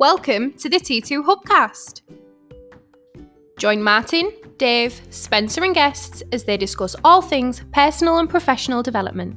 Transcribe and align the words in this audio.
Welcome 0.00 0.54
to 0.54 0.70
the 0.70 0.78
T2 0.78 1.26
Hubcast. 1.26 2.00
Join 3.58 3.82
Martin, 3.82 4.32
Dave, 4.56 4.98
Spencer, 5.10 5.62
and 5.62 5.74
guests 5.74 6.22
as 6.32 6.44
they 6.44 6.56
discuss 6.56 6.96
all 7.04 7.20
things 7.20 7.62
personal 7.74 8.16
and 8.16 8.26
professional 8.26 8.82
development. 8.82 9.36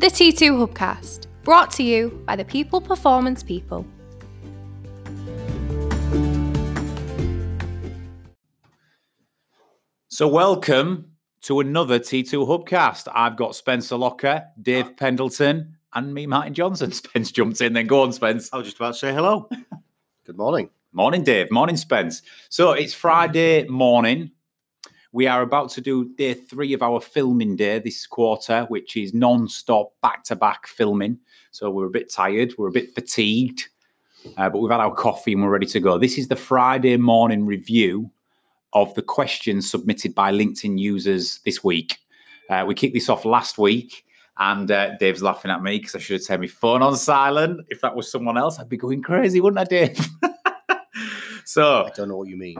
The 0.00 0.06
T2 0.06 0.66
Hubcast, 0.66 1.26
brought 1.42 1.70
to 1.72 1.82
you 1.82 2.22
by 2.24 2.34
the 2.34 2.46
People 2.46 2.80
Performance 2.80 3.42
People. 3.42 3.84
So, 10.08 10.26
welcome 10.28 11.10
to 11.42 11.60
another 11.60 11.98
T2 11.98 12.48
Hubcast. 12.48 13.06
I've 13.14 13.36
got 13.36 13.54
Spencer 13.54 13.98
Locker, 13.98 14.46
Dave 14.62 14.96
Pendleton, 14.96 15.76
and 15.94 16.12
me, 16.14 16.26
Martin 16.26 16.54
Johnson. 16.54 16.92
Spence 16.92 17.30
jumped 17.30 17.60
in, 17.60 17.72
then 17.72 17.86
go 17.86 18.02
on, 18.02 18.12
Spence. 18.12 18.50
I 18.52 18.56
was 18.56 18.66
just 18.66 18.76
about 18.76 18.94
to 18.94 18.98
say 18.98 19.12
hello. 19.12 19.48
Good 20.24 20.36
morning. 20.36 20.70
Morning, 20.92 21.24
Dave. 21.24 21.50
Morning, 21.50 21.76
Spence. 21.76 22.22
So, 22.48 22.72
it's 22.72 22.94
Friday 22.94 23.66
morning. 23.66 24.30
We 25.12 25.26
are 25.26 25.42
about 25.42 25.70
to 25.70 25.80
do 25.80 26.10
day 26.16 26.34
three 26.34 26.72
of 26.72 26.82
our 26.82 27.00
filming 27.00 27.56
day 27.56 27.78
this 27.78 28.06
quarter, 28.06 28.64
which 28.68 28.96
is 28.96 29.12
non 29.12 29.48
stop, 29.48 29.92
back 30.02 30.24
to 30.24 30.36
back 30.36 30.66
filming. 30.66 31.18
So, 31.50 31.70
we're 31.70 31.86
a 31.86 31.90
bit 31.90 32.12
tired, 32.12 32.54
we're 32.58 32.68
a 32.68 32.72
bit 32.72 32.94
fatigued, 32.94 33.68
uh, 34.36 34.48
but 34.48 34.58
we've 34.58 34.70
had 34.70 34.80
our 34.80 34.94
coffee 34.94 35.32
and 35.32 35.42
we're 35.42 35.50
ready 35.50 35.66
to 35.66 35.80
go. 35.80 35.98
This 35.98 36.18
is 36.18 36.28
the 36.28 36.36
Friday 36.36 36.96
morning 36.96 37.46
review 37.46 38.10
of 38.74 38.94
the 38.94 39.02
questions 39.02 39.70
submitted 39.70 40.14
by 40.14 40.32
LinkedIn 40.32 40.78
users 40.78 41.40
this 41.44 41.62
week. 41.62 41.98
Uh, 42.48 42.64
we 42.66 42.74
kicked 42.74 42.94
this 42.94 43.08
off 43.08 43.24
last 43.24 43.58
week, 43.58 44.04
and 44.38 44.70
uh, 44.70 44.96
Dave's 44.96 45.22
laughing 45.22 45.50
at 45.50 45.62
me 45.62 45.78
because 45.78 45.94
I 45.94 45.98
should 45.98 46.20
have 46.20 46.26
turned 46.26 46.40
my 46.40 46.46
phone 46.46 46.82
on 46.82 46.96
silent. 46.96 47.66
If 47.68 47.80
that 47.82 47.94
was 47.94 48.10
someone 48.10 48.38
else, 48.38 48.58
I'd 48.58 48.68
be 48.68 48.76
going 48.76 49.02
crazy, 49.02 49.40
wouldn't 49.40 49.60
I, 49.60 49.64
Dave? 49.64 49.98
so 51.44 51.84
I 51.84 51.90
don't 51.90 52.08
know 52.08 52.16
what 52.16 52.28
you 52.28 52.36
mean. 52.36 52.56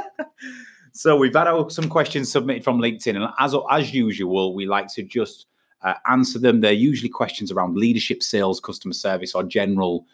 so 0.92 1.16
we've 1.16 1.34
had 1.34 1.46
our, 1.46 1.70
some 1.70 1.88
questions 1.88 2.30
submitted 2.30 2.64
from 2.64 2.78
LinkedIn, 2.78 3.16
and 3.16 3.28
as 3.38 3.54
as 3.70 3.94
usual, 3.94 4.54
we 4.54 4.66
like 4.66 4.92
to 4.94 5.02
just 5.02 5.46
uh, 5.82 5.94
answer 6.08 6.38
them. 6.38 6.60
They're 6.60 6.72
usually 6.72 7.08
questions 7.08 7.50
around 7.50 7.76
leadership, 7.76 8.22
sales, 8.22 8.60
customer 8.60 8.94
service, 8.94 9.34
or 9.34 9.44
general 9.44 10.06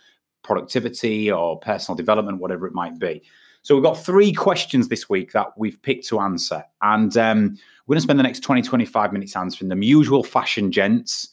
productivity 0.42 1.30
or 1.30 1.58
personal 1.58 1.96
development, 1.96 2.38
whatever 2.38 2.66
it 2.66 2.74
might 2.74 2.98
be. 2.98 3.22
So 3.62 3.74
we've 3.74 3.84
got 3.84 3.94
three 3.94 4.32
questions 4.32 4.88
this 4.88 5.08
week 5.08 5.32
that 5.32 5.56
we've 5.56 5.80
picked 5.82 6.06
to 6.08 6.20
answer. 6.20 6.64
And 6.82 7.16
um, 7.16 7.56
we're 7.86 7.94
going 7.94 7.98
to 7.98 8.02
spend 8.02 8.18
the 8.18 8.24
next 8.24 8.40
20, 8.40 8.62
25 8.62 9.12
minutes 9.12 9.36
answering 9.36 9.68
them. 9.68 9.82
Usual 9.82 10.24
fashion, 10.24 10.72
gents. 10.72 11.28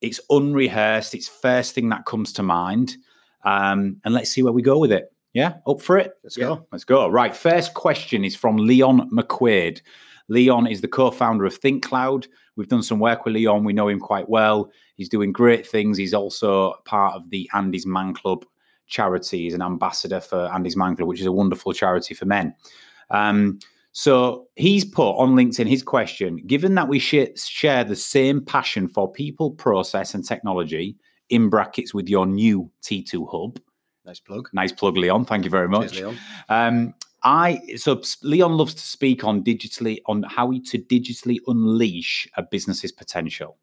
It's 0.00 0.20
unrehearsed. 0.30 1.14
It's 1.14 1.28
first 1.28 1.74
thing 1.74 1.90
that 1.90 2.06
comes 2.06 2.32
to 2.34 2.42
mind. 2.42 2.96
Um, 3.44 4.00
and 4.04 4.14
let's 4.14 4.30
see 4.30 4.42
where 4.42 4.52
we 4.52 4.62
go 4.62 4.78
with 4.78 4.90
it. 4.90 5.12
Yeah, 5.34 5.56
up 5.66 5.82
for 5.82 5.98
it? 5.98 6.14
Let's 6.24 6.38
yeah. 6.38 6.46
go. 6.46 6.66
Let's 6.72 6.84
go. 6.84 7.08
Right. 7.08 7.36
First 7.36 7.74
question 7.74 8.24
is 8.24 8.34
from 8.34 8.56
Leon 8.56 9.10
McQuaid. 9.10 9.82
Leon 10.28 10.66
is 10.66 10.80
the 10.80 10.88
co 10.88 11.10
founder 11.10 11.44
of 11.44 11.60
ThinkCloud. 11.60 12.26
We've 12.56 12.68
done 12.68 12.82
some 12.82 12.98
work 12.98 13.26
with 13.26 13.34
Leon. 13.34 13.64
We 13.64 13.74
know 13.74 13.88
him 13.88 14.00
quite 14.00 14.30
well. 14.30 14.70
He's 14.96 15.10
doing 15.10 15.32
great 15.32 15.66
things. 15.66 15.98
He's 15.98 16.14
also 16.14 16.74
part 16.86 17.14
of 17.14 17.28
the 17.28 17.50
Andy's 17.52 17.84
Man 17.84 18.14
Club 18.14 18.46
charity. 18.86 19.42
He's 19.42 19.54
an 19.54 19.62
ambassador 19.62 20.20
for 20.20 20.46
Andy's 20.52 20.76
Man 20.76 20.96
Club, 20.96 21.08
which 21.08 21.20
is 21.20 21.26
a 21.26 21.32
wonderful 21.32 21.72
charity 21.72 22.14
for 22.14 22.24
men. 22.24 22.54
Um, 23.10 23.58
so 23.92 24.48
he's 24.56 24.84
put 24.84 25.12
on 25.12 25.34
LinkedIn 25.34 25.66
his 25.66 25.82
question 25.82 26.36
Given 26.46 26.74
that 26.74 26.88
we 26.88 26.98
share 26.98 27.84
the 27.84 27.96
same 27.96 28.44
passion 28.44 28.88
for 28.88 29.10
people, 29.10 29.52
process, 29.52 30.14
and 30.14 30.22
technology, 30.22 30.96
in 31.30 31.48
brackets 31.48 31.94
with 31.94 32.08
your 32.08 32.26
new 32.26 32.70
T2 32.82 33.26
Hub. 33.30 33.58
Nice 34.04 34.20
plug. 34.20 34.48
Nice 34.52 34.72
plug, 34.72 34.96
Leon. 34.96 35.24
Thank 35.24 35.44
you 35.44 35.50
very 35.50 35.68
much. 35.68 35.92
Cheers, 35.92 36.00
Leon. 36.00 36.18
Um, 36.48 36.94
I 37.22 37.60
so 37.76 38.00
Leon 38.22 38.56
loves 38.56 38.74
to 38.74 38.82
speak 38.82 39.24
on 39.24 39.42
digitally 39.42 39.98
on 40.06 40.22
how 40.22 40.52
to 40.52 40.78
digitally 40.78 41.38
unleash 41.48 42.28
a 42.36 42.42
business's 42.42 42.92
potential. 42.92 43.56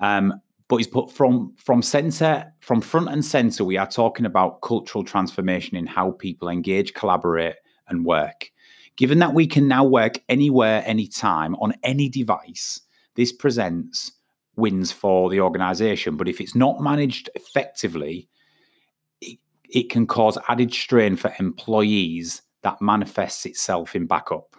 Um, 0.00 0.40
but 0.68 0.76
he's 0.76 0.86
put 0.86 1.10
from 1.10 1.54
from 1.56 1.82
center 1.82 2.52
from 2.60 2.80
front 2.80 3.08
and 3.08 3.24
center 3.24 3.64
we 3.64 3.76
are 3.76 3.86
talking 3.86 4.26
about 4.26 4.62
cultural 4.62 5.04
transformation 5.04 5.76
in 5.76 5.86
how 5.86 6.12
people 6.12 6.48
engage 6.48 6.94
collaborate 6.94 7.56
and 7.88 8.04
work. 8.04 8.50
Given 8.96 9.20
that 9.20 9.34
we 9.34 9.46
can 9.46 9.68
now 9.68 9.84
work 9.84 10.20
anywhere 10.28 10.82
anytime 10.86 11.54
on 11.56 11.74
any 11.82 12.08
device 12.08 12.80
this 13.14 13.32
presents 13.32 14.12
wins 14.56 14.92
for 14.92 15.30
the 15.30 15.40
organization. 15.40 16.16
But 16.16 16.28
if 16.28 16.40
it's 16.40 16.54
not 16.54 16.80
managed 16.80 17.30
effectively 17.34 18.28
it, 19.20 19.38
it 19.68 19.90
can 19.90 20.06
cause 20.06 20.38
added 20.48 20.72
strain 20.72 21.16
for 21.16 21.32
employees 21.38 22.42
that 22.62 22.80
manifests 22.80 23.46
itself 23.46 23.94
in 23.96 24.06
backup. 24.06 24.56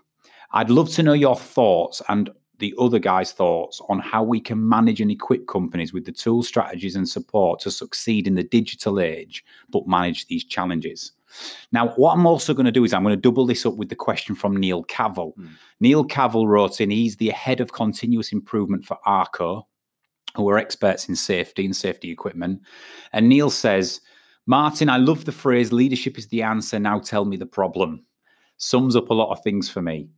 I'd 0.51 0.69
love 0.69 0.89
to 0.91 1.03
know 1.03 1.13
your 1.13 1.35
thoughts 1.35 2.01
and 2.09 2.29
the 2.59 2.73
other 2.79 2.99
guy's 2.99 3.31
thoughts 3.31 3.81
on 3.89 3.99
how 3.99 4.23
we 4.23 4.39
can 4.39 4.67
manage 4.67 5.01
and 5.01 5.11
equip 5.11 5.47
companies 5.47 5.91
with 5.91 6.05
the 6.05 6.11
tools, 6.11 6.47
strategies, 6.47 6.95
and 6.95 7.07
support 7.07 7.59
to 7.61 7.71
succeed 7.71 8.27
in 8.27 8.35
the 8.35 8.43
digital 8.43 8.99
age, 8.99 9.43
but 9.69 9.87
manage 9.87 10.27
these 10.27 10.43
challenges. 10.43 11.13
Now, 11.71 11.89
what 11.95 12.13
I'm 12.13 12.27
also 12.27 12.53
going 12.53 12.67
to 12.67 12.71
do 12.71 12.83
is 12.83 12.93
I'm 12.93 13.03
going 13.03 13.15
to 13.15 13.21
double 13.21 13.45
this 13.45 13.65
up 13.65 13.75
with 13.75 13.89
the 13.89 13.95
question 13.95 14.35
from 14.35 14.55
Neil 14.55 14.83
Cavill. 14.83 15.35
Mm. 15.35 15.49
Neil 15.79 16.05
Cavill 16.05 16.47
wrote 16.47 16.79
in, 16.79 16.91
he's 16.91 17.17
the 17.17 17.29
head 17.29 17.59
of 17.59 17.73
continuous 17.73 18.31
improvement 18.31 18.85
for 18.85 18.97
ARCO, 19.05 19.67
who 20.35 20.47
are 20.49 20.57
experts 20.57 21.09
in 21.09 21.15
safety 21.15 21.65
and 21.65 21.75
safety 21.75 22.11
equipment. 22.11 22.61
And 23.13 23.29
Neil 23.29 23.49
says, 23.49 23.99
Martin, 24.45 24.89
I 24.89 24.97
love 24.97 25.25
the 25.25 25.31
phrase 25.31 25.71
leadership 25.71 26.17
is 26.17 26.27
the 26.27 26.43
answer. 26.43 26.79
Now 26.79 26.99
tell 26.99 27.25
me 27.25 27.37
the 27.37 27.45
problem. 27.45 28.05
Sums 28.57 28.95
up 28.95 29.09
a 29.09 29.13
lot 29.13 29.31
of 29.31 29.43
things 29.43 29.69
for 29.69 29.81
me. 29.81 30.09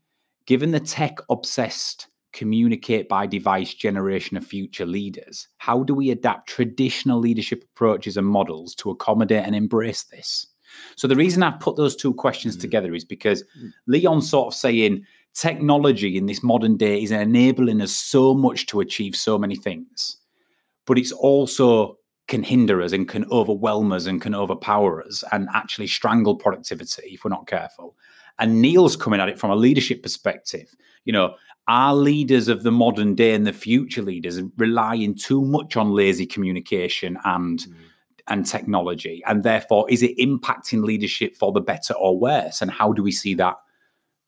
Given 0.45 0.71
the 0.71 0.79
tech 0.79 1.17
obsessed 1.29 2.07
communicate 2.35 3.09
by 3.09 3.25
device 3.25 3.73
generation 3.73 4.37
of 4.37 4.45
future 4.45 4.85
leaders? 4.85 5.47
How 5.57 5.83
do 5.83 5.95
we 5.95 6.11
adapt 6.11 6.49
traditional 6.49 7.19
leadership 7.19 7.63
approaches 7.63 8.17
and 8.17 8.27
models 8.27 8.75
to 8.75 8.91
accommodate 8.91 9.45
and 9.45 9.55
embrace 9.55 10.03
this? 10.03 10.47
So, 10.95 11.07
the 11.07 11.15
reason 11.15 11.41
I've 11.41 11.59
put 11.59 11.77
those 11.77 11.95
two 11.95 12.13
questions 12.13 12.57
mm. 12.57 12.61
together 12.61 12.93
is 12.93 13.05
because 13.05 13.43
mm. 13.59 13.71
Leon's 13.87 14.29
sort 14.29 14.47
of 14.47 14.53
saying 14.53 15.05
technology 15.33 16.17
in 16.17 16.25
this 16.25 16.43
modern 16.43 16.77
day 16.77 17.01
is 17.01 17.11
enabling 17.11 17.81
us 17.81 17.91
so 17.91 18.33
much 18.33 18.65
to 18.67 18.79
achieve 18.79 19.15
so 19.15 19.37
many 19.37 19.55
things, 19.55 20.17
but 20.85 20.97
it's 20.97 21.11
also 21.11 21.97
can 22.27 22.43
hinder 22.43 22.81
us 22.81 22.91
and 22.91 23.07
can 23.07 23.25
overwhelm 23.31 23.91
us 23.91 24.07
and 24.07 24.21
can 24.21 24.33
overpower 24.33 25.03
us 25.03 25.23
and 25.31 25.47
actually 25.53 25.87
strangle 25.87 26.35
productivity 26.35 27.09
if 27.13 27.23
we're 27.23 27.29
not 27.29 27.47
careful. 27.47 27.95
And 28.39 28.61
Neil's 28.61 28.95
coming 28.95 29.19
at 29.19 29.29
it 29.29 29.39
from 29.39 29.51
a 29.51 29.55
leadership 29.55 30.01
perspective. 30.01 30.75
You 31.05 31.13
know, 31.13 31.35
are 31.67 31.95
leaders 31.95 32.47
of 32.47 32.63
the 32.63 32.71
modern 32.71 33.15
day 33.15 33.33
and 33.33 33.47
the 33.47 33.53
future 33.53 34.01
leaders 34.01 34.39
relying 34.57 35.15
too 35.15 35.43
much 35.43 35.75
on 35.75 35.91
lazy 35.93 36.25
communication 36.25 37.17
and 37.25 37.59
mm. 37.59 37.73
and 38.27 38.45
technology. 38.45 39.23
And 39.25 39.43
therefore 39.43 39.89
is 39.89 40.03
it 40.03 40.17
impacting 40.17 40.83
leadership 40.83 41.35
for 41.35 41.51
the 41.51 41.61
better 41.61 41.93
or 41.95 42.17
worse? 42.17 42.61
And 42.61 42.69
how 42.69 42.93
do 42.93 43.01
we 43.01 43.11
see 43.11 43.33
that 43.35 43.55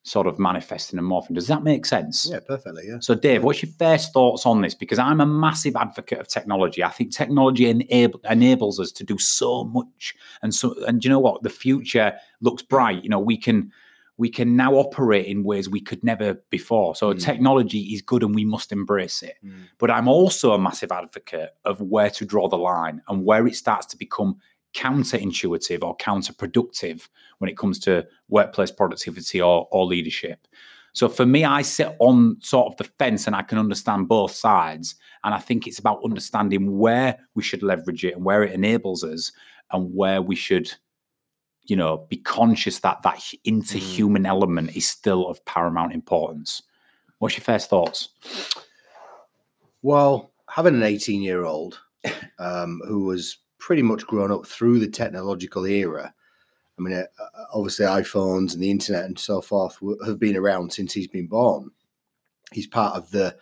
sort 0.01 0.25
of 0.25 0.39
manifesting 0.39 0.97
and 0.97 1.07
morphing? 1.07 1.35
Does 1.35 1.47
that 1.47 1.63
make 1.63 1.85
sense? 1.85 2.27
Yeah 2.31 2.39
perfectly 2.39 2.85
yeah. 2.87 2.97
So 3.01 3.13
dave 3.13 3.43
what's 3.43 3.61
your 3.61 3.71
first 3.77 4.13
thoughts 4.13 4.47
on 4.47 4.61
this? 4.61 4.73
Because 4.73 4.97
i'm 4.97 5.21
a 5.21 5.25
massive 5.25 5.75
advocate 5.75 6.19
of 6.19 6.27
technology. 6.27 6.83
I 6.83 6.89
think 6.89 7.13
technology 7.13 7.69
enable, 7.69 8.19
enables 8.27 8.79
us 8.79 8.91
to 8.93 9.03
do 9.03 9.19
so 9.19 9.65
much 9.65 10.15
and 10.41 10.55
so 10.55 10.73
and 10.85 11.03
you 11.03 11.11
know 11.11 11.19
what? 11.19 11.43
The 11.43 11.51
future 11.51 12.13
looks 12.41 12.63
bright. 12.63 13.03
You 13.03 13.11
know 13.11 13.19
we 13.19 13.37
can 13.37 13.71
we 14.17 14.29
can 14.29 14.55
now 14.55 14.73
operate 14.73 15.27
in 15.27 15.43
ways 15.43 15.69
we 15.69 15.79
could 15.79 16.03
never 16.03 16.35
before. 16.49 16.95
So 16.95 17.13
mm. 17.13 17.23
technology 17.23 17.81
is 17.93 18.01
good 18.01 18.23
and 18.23 18.33
we 18.33 18.45
must 18.45 18.71
embrace 18.71 19.21
it. 19.21 19.35
Mm. 19.45 19.67
But 19.77 19.91
I'm 19.91 20.07
also 20.07 20.53
a 20.53 20.59
massive 20.59 20.91
advocate 20.91 21.51
of 21.65 21.79
where 21.81 22.09
to 22.11 22.25
draw 22.25 22.47
the 22.47 22.57
line 22.57 23.01
and 23.07 23.23
where 23.23 23.45
it 23.45 23.55
starts 23.55 23.85
to 23.87 23.97
become 23.97 24.37
counterintuitive 24.73 25.83
or 25.83 25.95
counterproductive 25.97 27.07
when 27.37 27.49
it 27.49 27.57
comes 27.57 27.79
to 27.79 28.05
workplace 28.27 28.71
productivity 28.71 29.41
or, 29.41 29.67
or 29.71 29.85
leadership. 29.85 30.47
So 30.93 31.07
for 31.07 31.27
me, 31.27 31.45
I 31.45 31.61
sit 31.61 31.95
on 31.99 32.37
sort 32.39 32.67
of 32.67 32.77
the 32.77 32.83
fence 32.83 33.27
and 33.27 33.35
I 33.35 33.43
can 33.43 33.59
understand 33.59 34.07
both 34.07 34.31
sides. 34.31 34.95
And 35.23 35.33
I 35.33 35.37
think 35.37 35.67
it's 35.67 35.77
about 35.77 36.03
understanding 36.03 36.79
where 36.79 37.19
we 37.35 37.43
should 37.43 37.61
leverage 37.61 38.03
it 38.03 38.15
and 38.15 38.25
where 38.25 38.41
it 38.41 38.53
enables 38.53 39.03
us 39.03 39.31
and 39.71 39.93
where 39.93 40.23
we 40.23 40.35
should 40.35 40.73
you 41.67 41.75
know, 41.75 42.05
be 42.09 42.17
conscious 42.17 42.79
that 42.79 43.01
that 43.03 43.19
interhuman 43.45 44.23
mm. 44.23 44.27
element 44.27 44.75
is 44.75 44.87
still 44.87 45.27
of 45.27 45.43
paramount 45.45 45.93
importance. 45.93 46.63
What's 47.19 47.37
your 47.37 47.43
first 47.43 47.69
thoughts? 47.69 48.09
Well, 49.81 50.31
having 50.49 50.75
an 50.75 50.83
18 50.83 51.21
year 51.21 51.45
old 51.45 51.79
um, 52.39 52.81
who 52.87 53.03
was 53.03 53.37
pretty 53.57 53.81
much 53.81 54.05
grown 54.05 54.31
up 54.31 54.45
through 54.45 54.79
the 54.79 54.87
technological 54.87 55.65
era. 55.65 56.13
I 56.77 56.81
mean, 56.81 56.93
uh, 56.93 57.03
uh, 57.21 57.43
obviously, 57.53 57.85
iPhones 57.85 58.53
and 58.53 58.61
the 58.61 58.71
internet 58.71 59.05
and 59.05 59.17
so 59.17 59.41
forth 59.41 59.77
have 60.05 60.19
been 60.19 60.37
around 60.37 60.71
since 60.71 60.93
he's 60.93 61.07
been 61.07 61.27
born. 61.27 61.71
He's 62.51 62.67
part 62.67 62.95
of 62.95 63.11
the 63.11 63.35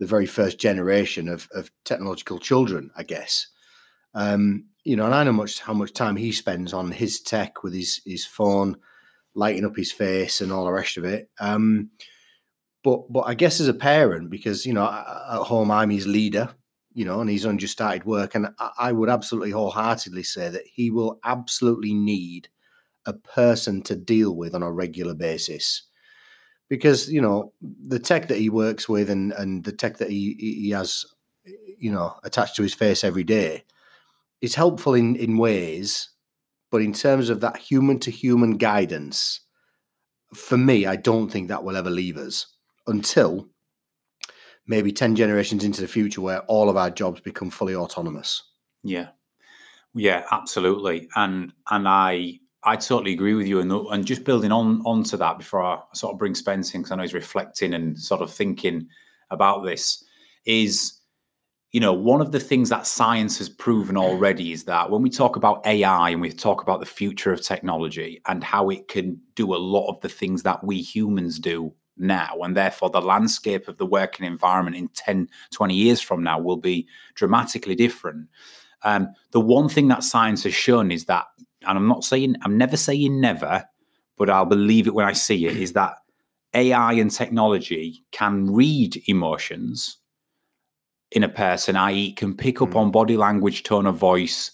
the 0.00 0.06
very 0.06 0.26
first 0.26 0.58
generation 0.58 1.28
of, 1.28 1.46
of 1.54 1.70
technological 1.84 2.38
children, 2.38 2.90
I 2.96 3.02
guess. 3.02 3.48
Um, 4.14 4.64
you 4.84 4.96
know, 4.96 5.06
and 5.06 5.14
I 5.14 5.24
know 5.24 5.32
much 5.32 5.60
how 5.60 5.74
much 5.74 5.92
time 5.92 6.16
he 6.16 6.32
spends 6.32 6.72
on 6.72 6.90
his 6.90 7.20
tech 7.20 7.62
with 7.62 7.74
his 7.74 8.00
his 8.04 8.26
phone, 8.26 8.76
lighting 9.34 9.64
up 9.64 9.76
his 9.76 9.92
face 9.92 10.40
and 10.40 10.52
all 10.52 10.64
the 10.64 10.72
rest 10.72 10.96
of 10.96 11.04
it. 11.04 11.30
Um, 11.38 11.90
but 12.82 13.12
but 13.12 13.22
I 13.22 13.34
guess 13.34 13.60
as 13.60 13.68
a 13.68 13.74
parent, 13.74 14.30
because 14.30 14.64
you 14.64 14.72
know 14.72 14.86
at 14.86 15.42
home 15.42 15.70
I'm 15.70 15.90
his 15.90 16.06
leader, 16.06 16.54
you 16.94 17.04
know, 17.04 17.20
and 17.20 17.28
he's 17.28 17.46
only 17.46 17.58
just 17.58 17.72
started 17.74 18.04
work, 18.04 18.34
and 18.34 18.48
I, 18.78 18.92
would 18.92 19.10
absolutely 19.10 19.50
wholeheartedly 19.50 20.22
say 20.22 20.48
that 20.48 20.64
he 20.72 20.90
will 20.90 21.20
absolutely 21.24 21.94
need 21.94 22.48
a 23.06 23.12
person 23.12 23.82
to 23.82 23.96
deal 23.96 24.34
with 24.36 24.54
on 24.54 24.62
a 24.62 24.72
regular 24.72 25.14
basis 25.14 25.84
because 26.68 27.10
you 27.10 27.20
know 27.20 27.52
the 27.60 27.98
tech 27.98 28.28
that 28.28 28.38
he 28.38 28.48
works 28.48 28.88
with 28.88 29.10
and 29.10 29.32
and 29.32 29.64
the 29.64 29.72
tech 29.72 29.98
that 29.98 30.10
he 30.10 30.36
he 30.38 30.70
has 30.70 31.04
you 31.78 31.90
know 31.90 32.14
attached 32.24 32.56
to 32.56 32.62
his 32.62 32.74
face 32.74 33.02
every 33.02 33.24
day 33.24 33.64
is 34.40 34.54
helpful 34.54 34.94
in 34.94 35.16
in 35.16 35.36
ways 35.36 36.10
but 36.70 36.82
in 36.82 36.92
terms 36.92 37.28
of 37.28 37.40
that 37.40 37.56
human 37.56 37.98
to 37.98 38.10
human 38.10 38.56
guidance 38.56 39.40
for 40.34 40.56
me 40.56 40.86
i 40.86 40.96
don't 40.96 41.30
think 41.30 41.48
that 41.48 41.62
will 41.64 41.76
ever 41.76 41.90
leave 41.90 42.16
us 42.16 42.46
until 42.86 43.48
maybe 44.66 44.92
10 44.92 45.16
generations 45.16 45.64
into 45.64 45.80
the 45.80 45.88
future 45.88 46.20
where 46.20 46.40
all 46.42 46.70
of 46.70 46.76
our 46.76 46.90
jobs 46.90 47.20
become 47.20 47.50
fully 47.50 47.74
autonomous. 47.74 48.42
Yeah. 48.84 49.08
Yeah 49.94 50.24
absolutely. 50.30 51.08
And 51.16 51.52
and 51.70 51.88
i 51.88 52.38
I 52.62 52.76
totally 52.76 53.14
agree 53.14 53.32
with 53.32 53.46
you, 53.46 53.60
and 53.60 53.72
and 53.72 54.04
just 54.06 54.22
building 54.22 54.52
on 54.52 54.82
onto 54.84 55.16
that 55.16 55.38
before 55.38 55.62
I 55.62 55.80
sort 55.94 56.12
of 56.12 56.18
bring 56.18 56.34
Spence 56.34 56.74
in 56.74 56.82
because 56.82 56.92
I 56.92 56.96
know 56.96 57.02
he's 57.02 57.14
reflecting 57.14 57.72
and 57.72 57.98
sort 57.98 58.20
of 58.20 58.30
thinking 58.30 58.86
about 59.30 59.64
this 59.64 60.04
is, 60.44 60.99
you 61.72 61.80
know, 61.80 61.92
one 61.92 62.20
of 62.20 62.32
the 62.32 62.40
things 62.40 62.68
that 62.70 62.86
science 62.86 63.38
has 63.38 63.48
proven 63.48 63.96
already 63.96 64.50
is 64.50 64.64
that 64.64 64.90
when 64.90 65.02
we 65.02 65.10
talk 65.10 65.36
about 65.36 65.64
AI 65.64 66.10
and 66.10 66.20
we 66.20 66.32
talk 66.32 66.62
about 66.62 66.80
the 66.80 66.86
future 66.86 67.32
of 67.32 67.40
technology 67.42 68.20
and 68.26 68.42
how 68.42 68.70
it 68.70 68.88
can 68.88 69.20
do 69.36 69.54
a 69.54 69.56
lot 69.56 69.88
of 69.88 70.00
the 70.00 70.08
things 70.08 70.42
that 70.42 70.64
we 70.64 70.82
humans 70.82 71.38
do 71.38 71.72
now, 71.96 72.36
and 72.42 72.56
therefore 72.56 72.90
the 72.90 73.00
landscape 73.00 73.68
of 73.68 73.78
the 73.78 73.86
working 73.86 74.26
environment 74.26 74.74
in 74.74 74.88
10, 74.88 75.28
20 75.52 75.74
years 75.74 76.00
from 76.00 76.24
now 76.24 76.40
will 76.40 76.56
be 76.56 76.88
dramatically 77.14 77.76
different. 77.76 78.28
Um, 78.82 79.08
the 79.30 79.40
one 79.40 79.68
thing 79.68 79.88
that 79.88 80.02
science 80.02 80.42
has 80.44 80.54
shown 80.54 80.90
is 80.90 81.04
that 81.04 81.26
and 81.66 81.76
I'm 81.76 81.88
not 81.88 82.04
saying, 82.04 82.36
I'm 82.42 82.56
never 82.56 82.76
saying 82.76 83.20
never, 83.20 83.64
but 84.16 84.30
I'll 84.30 84.46
believe 84.46 84.86
it 84.86 84.94
when 84.94 85.06
I 85.06 85.12
see 85.12 85.46
it, 85.46 85.56
is 85.56 85.74
that 85.74 85.94
AI 86.54 86.94
and 86.94 87.10
technology 87.10 88.02
can 88.12 88.50
read 88.52 89.02
emotions 89.06 89.98
in 91.12 91.24
a 91.24 91.28
person, 91.28 91.76
i.e., 91.76 92.12
can 92.12 92.36
pick 92.36 92.62
up 92.62 92.70
mm. 92.70 92.76
on 92.76 92.90
body 92.90 93.16
language, 93.16 93.62
tone 93.62 93.86
of 93.86 93.96
voice, 93.96 94.52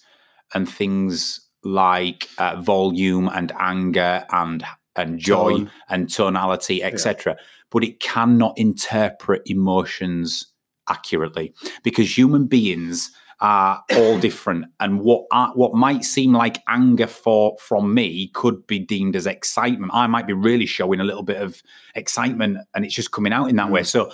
and 0.54 0.68
things 0.68 1.40
like 1.62 2.28
uh, 2.38 2.60
volume 2.60 3.28
and 3.28 3.52
anger 3.58 4.24
and 4.30 4.64
and 4.94 5.18
joy 5.18 5.50
Tone. 5.50 5.70
and 5.90 6.08
tonality, 6.08 6.82
etc. 6.82 7.34
Yeah. 7.36 7.44
But 7.70 7.84
it 7.84 8.00
cannot 8.00 8.56
interpret 8.56 9.42
emotions 9.44 10.46
accurately 10.88 11.52
because 11.82 12.16
human 12.16 12.46
beings 12.46 13.10
are 13.40 13.82
all 13.94 14.18
different, 14.20 14.66
and 14.80 15.00
what 15.00 15.26
are, 15.32 15.52
what 15.54 15.74
might 15.74 16.04
seem 16.04 16.32
like 16.32 16.62
anger 16.68 17.06
for 17.06 17.56
from 17.60 17.92
me 17.92 18.28
could 18.28 18.66
be 18.66 18.78
deemed 18.78 19.16
as 19.16 19.26
excitement. 19.26 19.92
I 19.92 20.06
might 20.06 20.26
be 20.26 20.32
really 20.32 20.66
showing 20.66 21.00
a 21.00 21.04
little 21.04 21.24
bit 21.24 21.42
of 21.42 21.62
excitement, 21.94 22.58
and 22.74 22.84
it's 22.84 22.94
just 22.94 23.12
coming 23.12 23.34
out 23.34 23.50
in 23.50 23.56
that 23.56 23.68
mm. 23.68 23.72
way. 23.72 23.82
So 23.82 24.10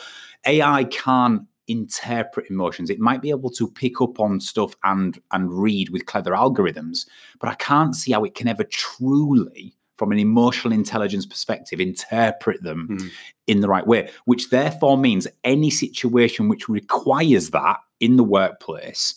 AI 0.46 0.84
can't 0.84 1.42
interpret 1.68 2.50
emotions. 2.50 2.90
It 2.90 2.98
might 2.98 3.22
be 3.22 3.30
able 3.30 3.50
to 3.50 3.70
pick 3.70 4.00
up 4.00 4.20
on 4.20 4.40
stuff 4.40 4.74
and 4.84 5.20
and 5.32 5.52
read 5.52 5.90
with 5.90 6.06
clever 6.06 6.30
algorithms, 6.30 7.06
but 7.40 7.48
I 7.48 7.54
can't 7.54 7.94
see 7.94 8.12
how 8.12 8.24
it 8.24 8.34
can 8.34 8.48
ever 8.48 8.64
truly 8.64 9.76
from 10.02 10.10
an 10.10 10.18
emotional 10.18 10.72
intelligence 10.72 11.26
perspective, 11.26 11.78
interpret 11.78 12.62
them 12.62 12.88
mm. 12.90 13.10
in 13.46 13.60
the 13.60 13.68
right 13.68 13.86
way, 13.86 14.10
which 14.24 14.50
therefore 14.50 14.98
means 14.98 15.28
any 15.44 15.70
situation 15.70 16.48
which 16.48 16.68
requires 16.68 17.50
that 17.50 17.76
in 18.00 18.16
the 18.16 18.24
workplace 18.24 19.14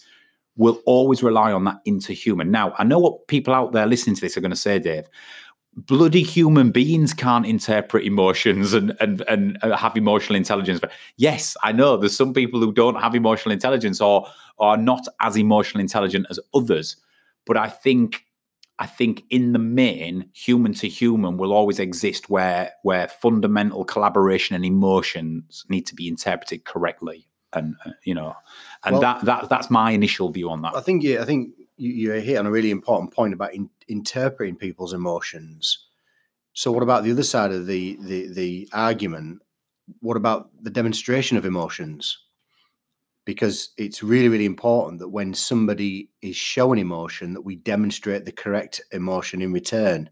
will 0.58 0.82
always 0.86 1.24
rely 1.24 1.52
on 1.52 1.64
that 1.66 1.84
interhuman. 1.86 2.50
Now, 2.50 2.74
I 2.78 2.84
know 2.84 3.00
what 3.00 3.28
people 3.28 3.54
out 3.54 3.72
there 3.72 3.88
listening 3.88 4.16
to 4.16 4.22
this 4.22 4.38
are 4.38 4.42
going 4.42 4.52
to 4.52 4.56
say, 4.56 4.80
Dave. 4.80 5.08
Bloody 5.76 6.24
human 6.24 6.72
beings 6.72 7.14
can't 7.14 7.46
interpret 7.46 8.06
emotions 8.06 8.74
and, 8.74 8.96
and 9.00 9.22
and 9.28 9.58
have 9.78 9.98
emotional 9.98 10.38
intelligence. 10.38 10.80
But 10.80 10.92
yes, 11.18 11.58
I 11.64 11.74
know 11.74 11.98
there's 11.98 12.16
some 12.16 12.34
people 12.34 12.62
who 12.62 12.72
don't 12.72 12.96
have 12.96 13.14
emotional 13.14 13.52
intelligence 13.52 14.00
or 14.00 14.26
are 14.58 14.78
not 14.78 15.06
as 15.20 15.36
emotional 15.36 15.82
intelligent 15.82 16.28
as 16.30 16.40
others. 16.54 16.96
But 17.46 17.58
I 17.58 17.68
think 17.68 18.24
I 18.80 18.86
think 18.86 19.24
in 19.30 19.54
the 19.54 19.60
main, 19.60 20.30
human 20.34 20.74
to 20.76 20.88
human 20.88 21.38
will 21.38 21.54
always 21.54 21.80
exist 21.80 22.30
where 22.30 22.72
where 22.84 23.08
fundamental 23.08 23.84
collaboration 23.84 24.56
and 24.56 24.66
emotions 24.66 25.66
need 25.70 25.86
to 25.88 25.96
be 25.96 26.08
interpreted 26.08 26.64
correctly 26.66 27.28
and 27.56 27.76
uh, 27.86 27.92
you 28.04 28.14
know, 28.14 28.36
and 28.84 28.94
well, 28.94 29.02
that 29.02 29.26
that 29.26 29.50
that's 29.50 29.70
my 29.70 29.92
initial 29.92 30.30
view 30.30 30.50
on 30.50 30.62
that. 30.62 30.76
I 30.76 30.82
think 30.82 31.04
yeah, 31.04 31.22
I 31.22 31.26
think 31.26 31.54
you, 31.78 31.92
you 31.92 32.12
hit 32.14 32.38
on 32.38 32.46
a 32.46 32.52
really 32.52 32.72
important 32.72 33.14
point 33.14 33.34
about 33.34 33.54
in, 33.54 33.70
interpreting 33.88 34.56
people's 34.56 34.94
emotions. 34.94 35.88
So, 36.54 36.72
what 36.72 36.84
about 36.84 37.04
the 37.04 37.12
other 37.12 37.24
side 37.24 37.52
of 37.52 37.68
the 37.68 37.98
the 38.02 38.28
the 38.34 38.70
argument? 38.74 39.42
What 40.00 40.18
about 40.18 40.50
the 40.62 40.70
demonstration 40.70 41.38
of 41.38 41.46
emotions? 41.46 42.18
Because 43.26 43.70
it's 43.78 44.04
really, 44.04 44.30
really 44.30 44.46
important 44.46 45.00
that 45.00 45.10
when 45.10 45.34
somebody 45.34 46.10
is 46.22 46.36
showing 46.36 46.80
emotion, 46.80 47.34
that 47.34 47.42
we 47.42 47.56
demonstrate 47.56 48.26
the 48.26 48.32
correct 48.32 48.82
emotion 48.92 49.42
in 49.42 49.52
return. 49.52 50.10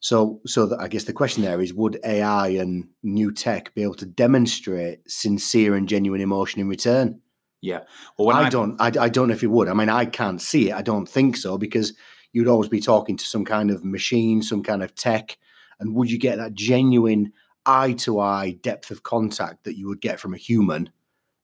So, 0.00 0.40
so 0.46 0.66
that 0.66 0.80
I 0.80 0.86
guess 0.86 1.04
the 1.04 1.12
question 1.12 1.42
there 1.42 1.60
is: 1.60 1.74
Would 1.74 2.00
AI 2.04 2.48
and 2.48 2.88
new 3.02 3.32
tech 3.32 3.74
be 3.74 3.82
able 3.82 3.96
to 3.96 4.06
demonstrate 4.06 5.10
sincere 5.10 5.74
and 5.74 5.88
genuine 5.88 6.20
emotion 6.20 6.60
in 6.60 6.68
return? 6.68 7.20
Yeah. 7.60 7.80
Well, 8.16 8.36
I, 8.36 8.44
I, 8.44 8.48
don't. 8.48 8.80
I, 8.80 8.92
I 9.00 9.08
don't 9.08 9.28
know 9.28 9.34
if 9.34 9.42
it 9.42 9.48
would. 9.48 9.68
I 9.68 9.74
mean, 9.74 9.88
I 9.88 10.04
can't 10.04 10.40
see 10.40 10.70
it. 10.70 10.74
I 10.74 10.82
don't 10.82 11.08
think 11.08 11.36
so 11.36 11.58
because 11.58 11.92
you'd 12.32 12.48
always 12.48 12.68
be 12.68 12.80
talking 12.80 13.16
to 13.16 13.24
some 13.24 13.44
kind 13.44 13.70
of 13.70 13.84
machine, 13.84 14.42
some 14.42 14.62
kind 14.62 14.82
of 14.82 14.94
tech, 14.94 15.36
and 15.80 15.94
would 15.94 16.10
you 16.10 16.18
get 16.18 16.38
that 16.38 16.54
genuine 16.54 17.32
eye 17.66 17.92
to 17.92 18.20
eye 18.20 18.56
depth 18.62 18.90
of 18.90 19.02
contact 19.02 19.64
that 19.64 19.76
you 19.76 19.88
would 19.88 20.00
get 20.00 20.20
from 20.20 20.34
a 20.34 20.38
human? 20.38 20.90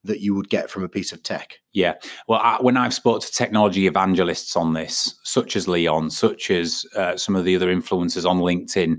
that 0.04 0.20
you 0.20 0.34
would 0.34 0.50
get 0.50 0.70
from 0.70 0.84
a 0.84 0.88
piece 0.88 1.12
of 1.12 1.22
tech. 1.22 1.58
Yeah. 1.72 1.94
Well, 2.28 2.40
I, 2.40 2.58
when 2.60 2.76
I've 2.76 2.94
spoke 2.94 3.22
to 3.22 3.32
technology 3.32 3.86
evangelists 3.86 4.54
on 4.54 4.74
this, 4.74 5.18
such 5.24 5.56
as 5.56 5.66
Leon, 5.66 6.10
such 6.10 6.50
as 6.50 6.84
uh, 6.94 7.16
some 7.16 7.34
of 7.34 7.44
the 7.44 7.56
other 7.56 7.74
influencers 7.74 8.28
on 8.28 8.38
LinkedIn, 8.38 8.98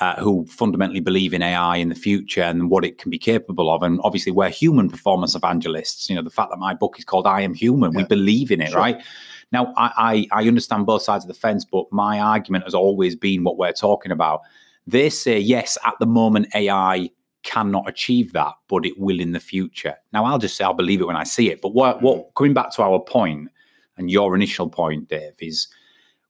uh, 0.00 0.20
who 0.20 0.46
fundamentally 0.46 1.00
believe 1.00 1.34
in 1.34 1.42
AI 1.42 1.76
in 1.76 1.88
the 1.88 1.94
future 1.94 2.42
and 2.42 2.70
what 2.70 2.84
it 2.84 2.98
can 2.98 3.10
be 3.10 3.18
capable 3.18 3.70
of, 3.70 3.82
and 3.82 4.00
obviously 4.04 4.32
we're 4.32 4.48
human 4.48 4.88
performance 4.88 5.34
evangelists. 5.34 6.08
You 6.08 6.16
know, 6.16 6.22
the 6.22 6.30
fact 6.30 6.50
that 6.50 6.58
my 6.58 6.74
book 6.74 6.98
is 6.98 7.04
called 7.04 7.26
"I 7.26 7.42
Am 7.42 7.54
Human," 7.54 7.92
yeah. 7.92 7.98
we 7.98 8.04
believe 8.04 8.50
in 8.50 8.60
it, 8.60 8.70
sure. 8.70 8.78
right? 8.78 9.02
Now, 9.50 9.72
I, 9.76 10.26
I 10.32 10.42
I 10.42 10.48
understand 10.48 10.86
both 10.86 11.02
sides 11.02 11.24
of 11.24 11.28
the 11.28 11.34
fence, 11.34 11.64
but 11.64 11.84
my 11.92 12.20
argument 12.20 12.64
has 12.64 12.74
always 12.74 13.14
been 13.14 13.44
what 13.44 13.58
we're 13.58 13.72
talking 13.72 14.12
about. 14.12 14.40
They 14.86 15.10
say 15.10 15.38
yes, 15.38 15.78
at 15.84 15.94
the 16.00 16.06
moment 16.06 16.48
AI 16.54 17.10
cannot 17.42 17.88
achieve 17.88 18.32
that, 18.32 18.54
but 18.68 18.86
it 18.86 18.98
will 18.98 19.20
in 19.20 19.32
the 19.32 19.40
future. 19.40 19.96
Now, 20.12 20.24
I'll 20.24 20.38
just 20.38 20.56
say 20.56 20.64
I'll 20.64 20.74
believe 20.74 21.00
it 21.00 21.06
when 21.06 21.16
I 21.16 21.24
see 21.24 21.50
it. 21.50 21.60
But 21.60 21.70
what, 21.74 22.02
what 22.02 22.18
mm. 22.18 22.34
coming 22.34 22.54
back 22.54 22.70
to 22.72 22.82
our 22.82 23.00
point 23.00 23.50
and 23.96 24.10
your 24.10 24.34
initial 24.34 24.68
point, 24.68 25.08
Dave, 25.08 25.34
is 25.40 25.68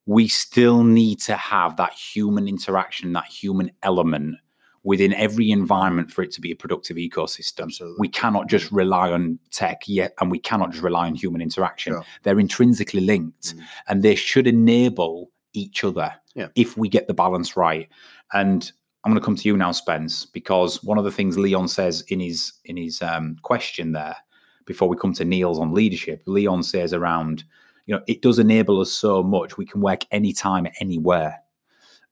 we 0.06 0.28
still 0.28 0.82
need 0.82 1.20
to 1.20 1.36
have 1.36 1.76
that 1.76 1.92
human 1.92 2.48
interaction, 2.48 3.12
that 3.12 3.26
human 3.26 3.70
element 3.82 4.36
within 4.84 5.14
every 5.14 5.50
environment 5.50 6.10
for 6.10 6.22
it 6.22 6.32
to 6.32 6.40
be 6.40 6.50
a 6.50 6.56
productive 6.56 6.96
ecosystem. 6.96 7.64
Absolutely. 7.64 7.96
We 8.00 8.08
cannot 8.08 8.48
just 8.48 8.72
rely 8.72 9.12
on 9.12 9.38
tech 9.52 9.82
yet, 9.86 10.12
and 10.20 10.30
we 10.30 10.40
cannot 10.40 10.70
just 10.70 10.82
rely 10.82 11.06
on 11.06 11.14
human 11.14 11.40
interaction. 11.40 11.92
Sure. 11.92 12.04
They're 12.24 12.40
intrinsically 12.40 13.00
linked, 13.00 13.56
mm. 13.56 13.62
and 13.88 14.02
they 14.02 14.16
should 14.16 14.46
enable 14.46 15.30
each 15.52 15.84
other 15.84 16.12
yeah. 16.34 16.48
if 16.56 16.76
we 16.76 16.88
get 16.88 17.06
the 17.06 17.14
balance 17.14 17.56
right. 17.56 17.88
And 18.32 18.72
I'm 19.04 19.12
going 19.12 19.20
to 19.20 19.24
come 19.24 19.36
to 19.36 19.48
you 19.48 19.56
now, 19.56 19.72
Spence, 19.72 20.26
because 20.26 20.82
one 20.82 20.98
of 20.98 21.04
the 21.04 21.12
things 21.12 21.38
Leon 21.38 21.68
says 21.68 22.02
in 22.08 22.18
his 22.18 22.52
in 22.64 22.76
his 22.76 23.02
um, 23.02 23.36
question 23.42 23.92
there, 23.92 24.16
before 24.64 24.88
we 24.88 24.96
come 24.96 25.12
to 25.14 25.24
Neil's 25.24 25.58
on 25.58 25.74
leadership, 25.74 26.22
Leon 26.26 26.62
says 26.62 26.92
around, 26.92 27.44
you 27.86 27.94
know, 27.94 28.02
it 28.06 28.22
does 28.22 28.38
enable 28.38 28.80
us 28.80 28.92
so 28.92 29.22
much. 29.22 29.56
We 29.56 29.66
can 29.66 29.80
work 29.80 30.02
anytime, 30.10 30.66
anywhere. 30.80 31.40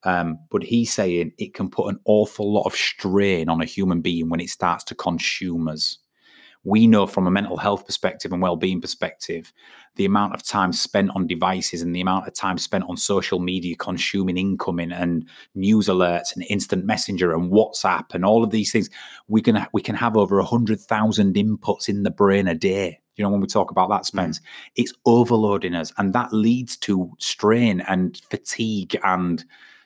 Um, 0.03 0.39
but 0.51 0.63
he's 0.63 0.93
saying 0.93 1.33
it 1.39 1.53
can 1.53 1.69
put 1.69 1.93
an 1.93 2.01
awful 2.07 2.53
lot 2.53 2.65
of 2.65 2.75
strain 2.75 3.49
on 3.49 3.61
a 3.61 3.67
human 3.67 4.01
being 4.01 4.31
when 4.31 4.41
it 4.41 4.49
starts 4.49 4.85
to 4.85 4.95
consume 4.95 5.69
us 5.69 5.99
we 6.65 6.87
know 6.87 7.07
from 7.07 7.27
a 7.27 7.31
mental 7.31 7.57
health 7.57 7.87
perspective 7.87 8.33
and 8.33 8.43
well-being 8.43 8.81
perspective 8.81 9.53
the 9.97 10.05
amount 10.05 10.35
of 10.35 10.43
time 10.43 10.73
spent 10.73 11.11
on 11.15 11.27
devices 11.27 11.83
and 11.83 11.95
the 11.95 12.01
amount 12.01 12.27
of 12.27 12.35
time 12.35 12.59
spent 12.59 12.85
on 12.89 12.97
social 12.97 13.39
media 13.39 13.75
consuming 13.77 14.37
incoming 14.37 14.93
and 14.93 15.27
news 15.55 15.89
alerts 15.89 16.35
and 16.35 16.45
instant 16.49 16.85
messenger 16.85 17.33
and 17.33 17.51
whatsapp 17.51 18.15
and 18.15 18.25
all 18.25 18.45
of 18.45 18.51
these 18.51 18.71
things 18.71 18.91
we 19.29 19.41
can 19.41 19.67
we 19.73 19.83
can 19.83 19.95
have 19.95 20.17
over 20.17 20.37
100,000 20.37 21.35
inputs 21.35 21.89
in 21.89 22.03
the 22.03 22.11
brain 22.11 22.47
a 22.47 22.55
day 22.55 23.00
You 23.17 23.25
know, 23.25 23.31
when 23.31 23.41
we 23.41 23.47
talk 23.47 23.71
about 23.71 23.89
that, 23.91 24.01
hmm. 24.01 24.19
Spence, 24.19 24.41
it's 24.77 24.93
overloading 25.07 25.75
us, 25.75 25.93
and 25.99 26.13
that 26.13 26.33
leads 26.33 26.77
to 26.79 27.13
strain 27.19 27.81
and 27.83 28.21
fatigue, 28.31 28.99
and 29.05 29.45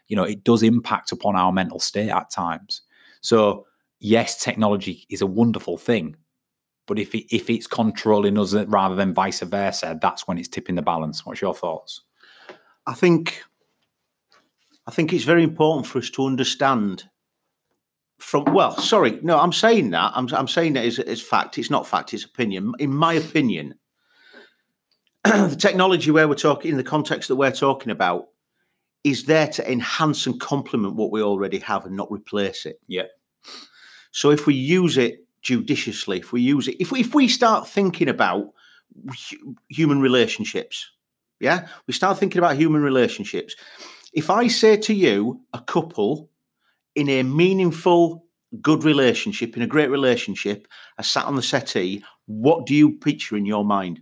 you 0.09 0.17
know, 0.17 0.25
it 0.25 0.45
does 0.45 0.63
impact 0.63 1.13
upon 1.13 1.35
our 1.37 1.53
mental 1.53 1.81
state 1.81 2.11
at 2.11 2.31
times. 2.31 2.83
So, 3.21 3.67
yes, 4.01 4.43
technology 4.43 5.07
is 5.09 5.23
a 5.23 5.27
wonderful 5.27 5.79
thing, 5.79 6.17
but 6.87 6.99
if 6.99 7.15
it, 7.15 7.35
if 7.35 7.49
it's 7.49 7.67
controlling 7.67 8.39
us 8.39 8.55
rather 8.55 8.95
than 8.95 9.15
vice 9.15 9.41
versa, 9.41 9.99
that's 10.01 10.29
when 10.29 10.39
it's 10.39 10.49
tipping 10.49 10.75
the 10.75 10.83
balance. 10.83 11.25
What's 11.25 11.41
your 11.41 11.55
thoughts? 11.55 12.03
I 12.87 12.93
think 12.93 13.43
I 14.87 14.91
think 14.91 15.13
it's 15.13 15.25
very 15.25 15.43
important 15.43 15.87
for 15.87 15.99
us 15.99 16.11
to 16.11 16.27
understand 16.27 17.09
from 18.19 18.45
well, 18.45 18.77
sorry, 18.77 19.19
no, 19.23 19.39
I'm 19.39 19.53
saying 19.53 19.91
that. 19.91 20.13
I'm 20.15 20.29
I'm 20.33 20.49
saying 20.49 20.75
that 20.75 20.85
is 20.85 20.99
as, 20.99 21.07
as 21.07 21.23
fact. 21.23 21.59
It's 21.59 21.71
not 21.71 21.87
fact, 21.87 22.15
it's 22.15 22.25
opinion. 22.25 22.73
In 22.79 22.93
my 22.93 23.15
opinion, 23.15 23.75
the 25.25 25.57
technology 25.59 26.11
where 26.11 26.29
we're 26.29 26.35
talking 26.35 26.71
in 26.71 26.77
the 26.77 26.85
context 26.85 27.29
that 27.29 27.37
we're 27.37 27.51
talking 27.51 27.91
about 27.91 28.29
is 29.03 29.25
there 29.25 29.49
to 29.49 29.71
enhance 29.71 30.27
and 30.27 30.41
complement 30.41 30.97
what 30.97 31.11
we 31.11 31.23
already 31.23 31.59
have 31.59 31.85
and 31.85 31.97
not 31.97 32.11
replace 32.11 32.65
it. 32.65 32.81
Yeah. 32.89 33.05
So 34.13 34.31
if 34.31 34.47
we 34.47 34.55
use 34.55 34.97
it 34.97 35.27
judiciously, 35.43 36.19
if 36.19 36.33
we 36.33 36.41
use 36.41 36.69
it, 36.69 36.77
if 36.81 36.91
we 36.93 37.01
if 37.01 37.15
we 37.15 37.29
start 37.29 37.69
thinking 37.69 38.09
about 38.09 38.53
hu- 39.31 39.57
human 39.69 40.01
relationships, 40.01 40.91
yeah, 41.41 41.67
we 41.87 41.95
start 41.95 42.19
thinking 42.19 42.39
about 42.39 42.57
human 42.57 42.83
relationships. 42.83 43.55
If 44.13 44.31
I 44.31 44.47
say 44.47 44.77
to 44.77 44.95
you, 44.95 45.41
a 45.53 45.61
couple 45.61 46.31
in 46.95 47.09
a 47.09 47.23
meaningful, 47.23 48.25
good 48.61 48.85
relationship, 48.85 49.57
in 49.57 49.63
a 49.63 49.67
great 49.67 49.91
relationship, 49.91 50.69
I 50.99 51.03
sat 51.03 51.25
on 51.27 51.37
the 51.37 51.43
settee, 51.43 52.05
what 52.27 52.67
do 52.67 52.75
you 52.75 52.93
picture 52.99 53.37
in 53.37 53.47
your 53.47 53.65
mind? 53.65 54.01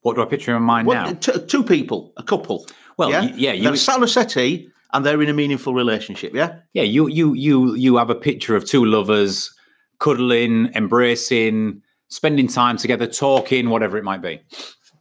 What 0.00 0.16
do 0.16 0.22
I 0.22 0.24
picture 0.26 0.54
in 0.56 0.62
my 0.62 0.82
mind 0.82 0.88
now? 0.88 1.12
t- 1.12 1.46
two 1.46 1.62
people, 1.62 2.12
a 2.16 2.22
couple. 2.22 2.66
Well, 2.98 3.10
yeah, 3.10 3.20
y- 3.20 3.32
yeah, 3.36 3.52
you- 3.52 3.62
they're 3.64 3.76
sat 3.76 3.96
on 3.96 4.02
a 4.02 4.08
settee 4.08 4.68
and 4.92 5.06
they're 5.06 5.22
in 5.22 5.28
a 5.28 5.32
meaningful 5.34 5.74
relationship. 5.74 6.34
Yeah, 6.34 6.56
Yeah, 6.74 6.82
you 6.82 7.06
you 7.06 7.34
you 7.34 7.74
you 7.76 7.96
have 7.96 8.10
a 8.10 8.14
picture 8.16 8.56
of 8.56 8.64
two 8.64 8.84
lovers 8.84 9.54
cuddling, 10.00 10.72
embracing, 10.74 11.82
spending 12.08 12.48
time 12.48 12.76
together, 12.76 13.06
talking, 13.06 13.70
whatever 13.70 13.96
it 13.96 14.02
might 14.04 14.20
be. 14.20 14.40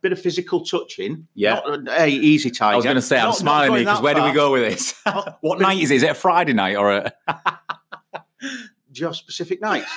Bit 0.01 0.11
of 0.11 0.19
physical 0.19 0.65
touching. 0.65 1.27
Yeah. 1.35 1.61
Not, 1.65 1.87
uh, 1.87 1.95
hey, 1.97 2.09
easy 2.09 2.49
tiger. 2.51 2.73
I 2.73 2.75
was 2.75 2.85
going 2.85 2.95
to 2.95 3.01
say, 3.01 3.17
I'm 3.17 3.25
Not- 3.25 3.37
smiling 3.37 3.83
because 3.83 4.01
where 4.01 4.15
do 4.15 4.23
we 4.23 4.31
go 4.33 4.51
with 4.51 4.63
this? 4.63 4.93
what 5.41 5.59
night 5.59 5.79
is 5.79 5.91
it? 5.91 5.95
Is 5.95 6.03
it 6.03 6.11
a 6.11 6.15
Friday 6.15 6.53
night 6.53 6.75
or 6.75 6.91
a? 6.91 7.13
Do 8.41 8.99
you 8.99 9.05
have 9.05 9.15
specific 9.15 9.61
nights? 9.61 9.89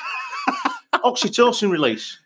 oxytocin 0.94 1.70
release. 1.70 2.18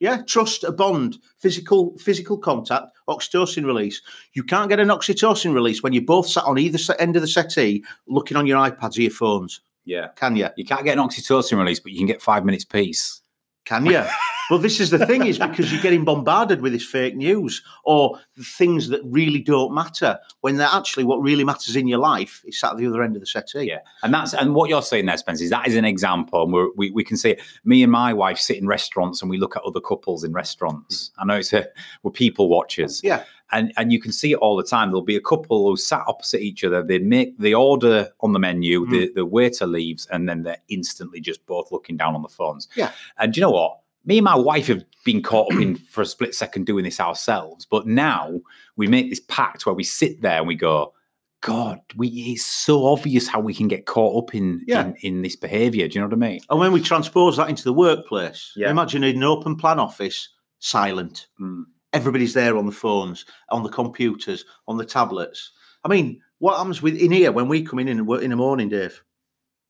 Yeah, 0.00 0.22
trust, 0.22 0.62
a 0.62 0.70
bond, 0.70 1.18
physical 1.38 1.96
physical 1.98 2.38
contact, 2.38 2.86
oxytocin 3.08 3.64
release. 3.64 4.00
You 4.32 4.44
can't 4.44 4.68
get 4.68 4.78
an 4.78 4.88
oxytocin 4.88 5.52
release 5.54 5.82
when 5.82 5.92
you're 5.92 6.04
both 6.04 6.28
sat 6.28 6.44
on 6.44 6.56
either 6.58 6.78
end 7.00 7.16
of 7.16 7.22
the 7.22 7.28
settee 7.28 7.84
looking 8.06 8.36
on 8.36 8.46
your 8.46 8.58
iPads 8.58 8.96
or 8.96 9.02
your 9.02 9.10
phones. 9.10 9.60
Yeah, 9.84 10.08
Can 10.16 10.36
you? 10.36 10.48
you 10.56 10.64
can't 10.64 10.84
get 10.84 10.98
an 10.98 11.04
oxytocin 11.04 11.58
release, 11.58 11.80
but 11.80 11.92
you 11.92 11.98
can 11.98 12.06
get 12.06 12.22
five 12.22 12.44
minutes 12.44 12.64
peace. 12.64 13.22
Can 13.64 13.86
you? 13.86 14.04
well, 14.50 14.58
this 14.58 14.80
is 14.80 14.90
the 14.90 15.04
thing 15.06 15.26
is 15.26 15.38
because 15.38 15.72
you're 15.72 15.82
getting 15.82 16.04
bombarded 16.04 16.60
with 16.62 16.72
this 16.72 16.84
fake 16.84 17.16
news 17.16 17.62
or 17.84 18.18
things 18.40 18.88
that 18.88 19.00
really 19.04 19.40
don't 19.40 19.74
matter 19.74 20.18
when 20.40 20.56
they're 20.56 20.68
actually 20.72 21.04
what 21.04 21.20
really 21.20 21.44
matters 21.44 21.76
in 21.76 21.86
your 21.86 21.98
life 21.98 22.42
is 22.46 22.58
sat 22.58 22.72
at 22.72 22.76
the 22.78 22.86
other 22.86 23.02
end 23.02 23.16
of 23.16 23.20
the 23.20 23.26
settee. 23.26 23.64
Yeah, 23.64 23.80
and 24.02 24.12
that's 24.12 24.34
and 24.34 24.54
what 24.54 24.70
you're 24.70 24.82
saying 24.82 25.06
there, 25.06 25.16
Spence, 25.16 25.40
is 25.40 25.50
that 25.50 25.66
is 25.66 25.76
an 25.76 25.84
example. 25.84 26.42
And 26.44 26.52
we're, 26.52 26.68
we 26.76 26.90
we 26.90 27.04
can 27.04 27.16
see 27.16 27.30
it. 27.30 27.42
Me 27.64 27.82
and 27.82 27.92
my 27.92 28.12
wife 28.12 28.38
sit 28.38 28.56
in 28.56 28.66
restaurants 28.66 29.20
and 29.20 29.30
we 29.30 29.38
look 29.38 29.56
at 29.56 29.62
other 29.62 29.80
couples 29.80 30.24
in 30.24 30.32
restaurants. 30.32 31.10
I 31.18 31.24
know 31.24 31.36
it's 31.36 31.52
a, 31.52 31.66
we're 32.02 32.10
people 32.10 32.48
watchers. 32.48 33.00
Yeah. 33.04 33.24
and 33.52 33.72
and 33.76 33.92
you 33.92 34.00
can 34.00 34.12
see 34.12 34.32
it 34.32 34.36
all 34.36 34.56
the 34.56 34.64
time. 34.64 34.88
There'll 34.88 35.02
be 35.02 35.16
a 35.16 35.20
couple 35.20 35.68
who 35.68 35.76
sat 35.76 36.02
opposite 36.06 36.40
each 36.40 36.64
other. 36.64 36.82
They 36.82 36.98
make 36.98 37.38
the 37.38 37.54
order 37.54 38.08
on 38.20 38.32
the 38.32 38.38
menu. 38.38 38.86
Mm. 38.86 38.90
The 38.90 39.12
the 39.14 39.26
waiter 39.26 39.66
leaves, 39.66 40.06
and 40.06 40.28
then 40.28 40.42
they're 40.42 40.62
instantly 40.68 41.20
just 41.20 41.44
both 41.46 41.70
looking 41.70 41.96
down 41.96 42.14
on 42.14 42.22
the 42.22 42.28
phones. 42.28 42.68
Yeah. 42.74 42.92
and 43.18 43.32
do 43.32 43.40
you 43.40 43.42
know 43.42 43.50
what? 43.50 43.78
Me 44.08 44.16
and 44.18 44.24
my 44.24 44.34
wife 44.34 44.68
have 44.68 44.82
been 45.04 45.22
caught 45.22 45.52
up 45.52 45.60
in 45.60 45.76
for 45.76 46.00
a 46.00 46.06
split 46.06 46.34
second 46.34 46.64
doing 46.64 46.82
this 46.82 46.98
ourselves, 46.98 47.66
but 47.70 47.86
now 47.86 48.40
we 48.76 48.86
make 48.86 49.10
this 49.10 49.20
pact 49.28 49.66
where 49.66 49.74
we 49.74 49.84
sit 49.84 50.22
there 50.22 50.38
and 50.38 50.48
we 50.48 50.54
go, 50.54 50.94
God, 51.42 51.78
we 51.94 52.08
it's 52.08 52.44
so 52.44 52.86
obvious 52.86 53.28
how 53.28 53.38
we 53.38 53.52
can 53.54 53.68
get 53.68 53.84
caught 53.84 54.16
up 54.24 54.34
in 54.34 54.64
Yeah. 54.66 54.86
in, 54.86 54.96
in 55.02 55.22
this 55.22 55.36
behaviour. 55.36 55.86
Do 55.86 55.94
you 55.94 56.00
know 56.00 56.06
what 56.08 56.14
I 56.14 56.30
mean? 56.30 56.40
And 56.48 56.58
when 56.58 56.72
we 56.72 56.80
transpose 56.80 57.36
that 57.36 57.50
into 57.50 57.64
the 57.64 57.72
workplace, 57.74 58.52
Yeah. 58.56 58.70
imagine 58.70 59.04
in 59.04 59.16
an 59.16 59.24
open 59.24 59.56
plan 59.56 59.78
office, 59.78 60.30
silent. 60.58 61.26
Mm. 61.38 61.64
Everybody's 61.92 62.32
there 62.32 62.56
on 62.56 62.64
the 62.66 62.72
phones, 62.72 63.26
on 63.50 63.62
the 63.62 63.68
computers, 63.68 64.44
on 64.66 64.78
the 64.78 64.86
tablets. 64.86 65.52
I 65.84 65.88
mean, 65.88 66.20
what 66.38 66.56
happens 66.56 66.80
with 66.80 66.96
in 66.96 67.12
here 67.12 67.30
when 67.30 67.46
we 67.46 67.62
come 67.62 67.78
in 67.78 67.88
in, 67.88 67.98
in 68.22 68.30
the 68.30 68.36
morning, 68.36 68.70
Dave? 68.70 69.02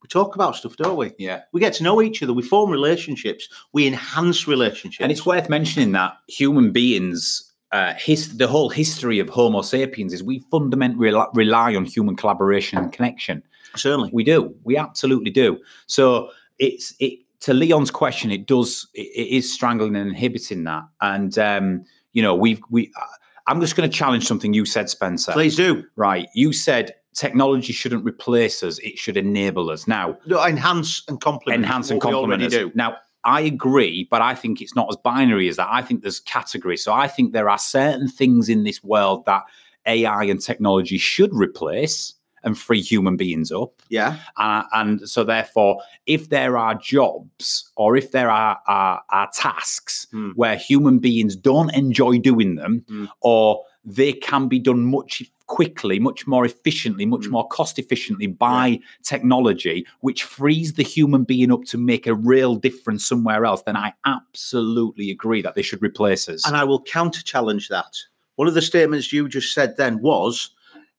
We 0.03 0.09
talk 0.09 0.35
about 0.35 0.57
stuff, 0.57 0.77
don't 0.77 0.97
we? 0.97 1.13
Yeah. 1.19 1.43
We 1.53 1.61
get 1.61 1.73
to 1.75 1.83
know 1.83 2.01
each 2.01 2.23
other. 2.23 2.33
We 2.33 2.43
form 2.43 2.71
relationships. 2.71 3.49
We 3.73 3.87
enhance 3.87 4.47
relationships. 4.47 5.03
And 5.03 5.11
it's 5.11 5.27
worth 5.27 5.49
mentioning 5.49 5.93
that 5.93 6.17
human 6.29 6.71
beings, 6.73 7.53
uh, 7.73 7.95
his, 7.95 8.37
the 8.37 8.47
whole 8.47 8.69
history 8.69 9.19
of 9.19 9.29
Homo 9.29 9.63
sapiens 9.63 10.13
is 10.13 10.23
we 10.23 10.45
fundamentally 10.51 11.09
rely, 11.09 11.27
rely 11.35 11.75
on 11.75 11.85
human 11.85 12.17
collaboration 12.17 12.79
and 12.79 12.93
connection. 12.93 13.43
certainly. 13.75 14.11
We 14.13 14.25
do. 14.25 14.55
We 14.65 14.77
absolutely 14.77 15.31
do. 15.31 15.59
So 15.87 16.31
it's 16.59 16.95
it 16.99 17.21
to 17.41 17.55
Leon's 17.55 17.91
question. 17.91 18.31
It 18.31 18.47
does. 18.47 18.89
It, 18.95 19.07
it 19.15 19.37
is 19.37 19.53
strangling 19.53 19.97
and 19.97 20.09
inhibiting 20.09 20.65
that. 20.65 20.85
And 21.01 21.39
um, 21.39 21.85
you 22.13 22.23
know, 22.23 22.35
we've 22.35 22.61
we. 22.71 22.93
uh, 23.01 23.05
I'm 23.47 23.63
just 23.63 23.77
going 23.77 23.89
to 23.91 23.97
challenge 23.97 24.27
something 24.27 24.53
you 24.53 24.67
said, 24.67 24.91
Spencer. 24.91 25.33
Please 25.33 25.57
do 25.57 25.83
Right. 25.97 26.29
You 26.35 26.53
said 26.53 26.95
technology 27.15 27.73
shouldn't 27.73 28.05
replace 28.05 28.63
us; 28.63 28.79
it 28.81 28.99
should 28.99 29.17
enable 29.17 29.71
us. 29.71 29.87
Now, 29.87 30.19
No, 30.27 30.45
enhance 30.45 31.03
and 31.09 31.21
complement. 31.21 31.65
enhance 31.65 31.91
and 31.91 32.01
complement 32.01 32.43
us. 32.43 32.53
do. 32.53 32.71
Now, 32.75 32.97
I 33.25 33.41
agree, 33.43 34.07
but 34.11 34.23
I 34.23 34.35
think 34.35 34.61
it's 34.63 34.75
not 34.77 34.87
as 34.89 34.97
binary 34.97 35.49
as 35.49 35.57
that. 35.57 35.69
I 35.71 35.83
think 35.83 36.03
there's 36.03 36.21
categories. 36.21 36.83
So 36.85 36.93
I 36.93 37.09
think 37.09 37.33
there 37.33 37.49
are 37.51 37.59
certain 37.59 38.09
things 38.09 38.49
in 38.49 38.65
this 38.65 38.83
world 38.85 39.25
that 39.27 39.43
AI 39.87 40.25
and 40.25 40.41
technology 40.41 40.99
should 40.99 41.35
replace 41.35 42.15
and 42.45 42.57
free 42.57 42.81
human 42.81 43.17
beings 43.17 43.51
up. 43.51 43.73
Yeah, 43.89 44.17
Uh, 44.37 44.63
and 44.73 45.07
so, 45.09 45.25
therefore, 45.25 45.81
if 46.07 46.29
there 46.29 46.57
are 46.57 46.77
jobs 46.77 47.69
or 47.77 47.97
if 47.97 48.13
there 48.13 48.31
are, 48.31 48.59
are, 48.69 49.03
are 49.11 49.29
tasks 49.35 50.07
Hmm. 50.13 50.31
where 50.37 50.55
human 50.57 51.01
beings 51.01 51.35
don't 51.35 51.75
enjoy 51.75 52.19
doing 52.19 52.55
them, 52.55 52.85
Hmm. 52.89 53.07
or 53.23 53.65
they 53.85 54.13
can 54.13 54.47
be 54.47 54.61
done 54.61 54.85
much 54.85 55.25
quickly, 55.49 55.99
much 55.99 56.27
more 56.27 56.45
efficiently, 56.45 57.05
much 57.05 57.25
Hmm. 57.27 57.33
more 57.33 57.49
cost 57.49 57.79
efficiently 57.79 58.27
by 58.29 58.79
technology, 59.03 59.85
which 60.01 60.23
frees 60.23 60.75
the 60.75 60.83
human 60.85 61.25
being 61.25 61.51
up 61.51 61.65
to 61.65 61.77
make 61.79 62.07
a 62.07 62.15
real 62.15 62.55
difference 62.55 63.05
somewhere 63.07 63.45
else, 63.45 63.63
then 63.67 63.77
I 63.77 63.95
absolutely 64.07 65.11
agree 65.11 65.43
that 65.43 65.55
they 65.57 65.63
should 65.63 65.83
replace 65.83 66.29
us. 66.29 66.47
and 66.47 66.57
I 66.57 66.65
will 66.65 66.83
counter 66.83 67.23
challenge 67.23 67.69
that. 67.69 67.97
One 68.37 68.47
of 68.47 68.55
the 68.55 68.63
statements 68.63 69.13
you 69.13 69.29
just 69.29 69.53
said 69.53 69.77
then 69.77 70.01
was, 70.01 70.51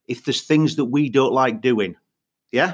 if 0.07 0.25
there's 0.25 0.41
things 0.41 0.75
that 0.75 0.85
we 0.85 1.09
don't 1.09 1.31
like 1.31 1.61
doing, 1.61 1.95
yeah, 2.51 2.73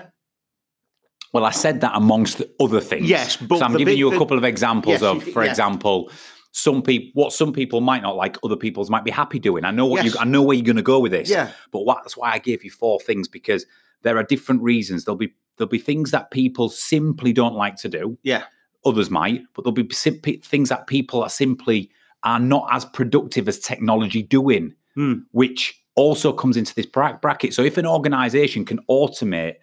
Well, 1.34 1.44
I 1.44 1.52
said 1.52 1.82
that 1.82 1.92
amongst 1.94 2.42
other 2.62 2.80
things. 2.80 3.10
Yes, 3.10 3.36
but 3.36 3.60
so 3.60 3.66
I'm 3.66 3.74
giving 3.74 3.88
big 3.88 3.98
you 4.00 4.10
a 4.14 4.18
couple 4.18 4.38
of 4.38 4.46
examples 4.46 5.02
Yes, 5.02 5.04
of, 5.04 5.22
for 5.34 5.44
yeah. 5.44 5.50
example, 5.50 6.10
some 6.58 6.82
people 6.82 7.12
what 7.22 7.34
some 7.34 7.52
people 7.52 7.82
might 7.82 8.02
not 8.02 8.16
like, 8.16 8.38
other 8.42 8.56
people's 8.56 8.90
might 8.90 9.04
be 9.04 9.12
happy 9.12 9.40
doing. 9.40 9.66
I 9.66 9.72
know 9.72 9.86
what 9.86 10.06
Yes. 10.06 10.14
you 10.14 10.20
I 10.22 10.24
know 10.24 10.42
where 10.42 10.56
you're 10.56 10.64
going 10.64 10.78
to 10.78 10.82
go 10.82 11.00
with 11.02 11.12
this. 11.12 11.30
yeah, 11.30 11.52
But 11.72 11.82
what, 11.82 11.98
that's 12.02 12.16
why 12.16 12.32
I 12.32 12.40
gave 12.40 12.64
you 12.64 12.72
four 12.72 12.98
things 13.02 13.28
because 13.28 13.66
there 14.04 14.18
are 14.18 14.24
different 14.24 14.62
reasons. 14.62 15.04
There'll 15.04 15.18
be 15.18 15.34
there'll 15.58 15.70
be 15.70 15.80
things 15.80 16.12
that 16.12 16.32
people 16.32 16.70
simply 16.70 17.34
don't 17.34 17.56
like 17.56 17.76
to 17.78 17.90
do. 17.90 18.18
yeah, 18.24 18.44
Others 18.86 19.10
might, 19.10 19.42
but 19.54 19.64
there'll 19.66 19.74
be 19.74 19.88
sim- 19.94 20.22
things 20.22 20.70
that 20.70 20.88
people 20.88 21.22
are 21.24 21.30
simply 21.30 21.90
are 22.24 22.40
not 22.40 22.68
as 22.72 22.86
productive 22.86 23.48
as 23.50 23.60
technology 23.60 24.22
doing, 24.24 24.74
Hmm. 24.96 25.14
which 25.32 25.82
also 25.96 26.32
comes 26.32 26.56
into 26.58 26.74
this 26.74 26.86
bracket. 26.86 27.54
So 27.54 27.64
if 27.64 27.78
an 27.78 27.86
organization 27.86 28.64
can 28.64 28.80
automate 28.90 29.56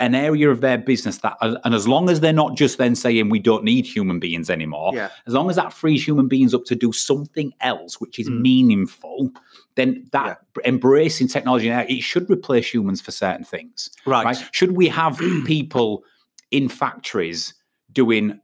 an 0.00 0.14
area 0.14 0.48
of 0.48 0.60
their 0.60 0.78
business 0.78 1.18
that, 1.18 1.36
and 1.40 1.74
as 1.74 1.88
long 1.88 2.08
as 2.08 2.20
they're 2.20 2.32
not 2.32 2.56
just 2.56 2.78
then 2.78 2.94
saying 2.94 3.30
we 3.30 3.40
don't 3.40 3.64
need 3.64 3.84
human 3.84 4.20
beings 4.20 4.48
anymore, 4.48 4.92
yeah, 4.94 5.08
as 5.26 5.34
long 5.34 5.50
as 5.50 5.56
that 5.56 5.72
frees 5.72 6.06
human 6.06 6.28
beings 6.28 6.54
up 6.54 6.64
to 6.66 6.76
do 6.76 6.92
something 6.92 7.52
else 7.60 8.00
which 8.00 8.18
is 8.20 8.28
Mm. 8.30 8.40
meaningful, 8.40 9.30
then 9.74 10.06
that 10.12 10.38
embracing 10.64 11.26
technology 11.26 11.68
now 11.68 11.84
it 11.88 12.00
should 12.02 12.30
replace 12.30 12.72
humans 12.72 13.00
for 13.00 13.10
certain 13.10 13.44
things. 13.44 13.90
right, 14.06 14.24
Right? 14.24 14.48
Should 14.52 14.72
we 14.76 14.86
have 14.88 15.18
people 15.46 16.04
in 16.52 16.68
factories 16.68 17.54
doing 17.92 18.38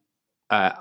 uh, 0.50 0.72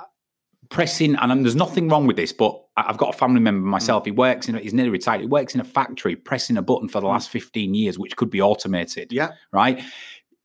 pressing? 0.70 1.16
And 1.16 1.46
there's 1.46 1.56
nothing 1.56 1.88
wrong 1.90 2.08
with 2.08 2.16
this, 2.16 2.34
but 2.34 2.60
I've 2.76 2.98
got 2.98 3.14
a 3.14 3.18
family 3.18 3.40
member 3.40 3.68
myself. 3.68 4.06
He 4.06 4.12
works 4.12 4.50
in. 4.50 4.56
A, 4.56 4.60
he's 4.60 4.74
nearly 4.74 4.90
retired. 4.90 5.22
He 5.22 5.28
works 5.28 5.54
in 5.54 5.62
a 5.62 5.64
factory 5.64 6.16
pressing 6.16 6.58
a 6.58 6.62
button 6.64 6.88
for 6.90 7.00
the 7.00 7.06
last 7.08 7.30
15 7.30 7.76
years, 7.76 8.00
which 8.00 8.16
could 8.16 8.32
be 8.32 8.42
automated 8.42 9.12
yeah, 9.14 9.30
right? 9.52 9.80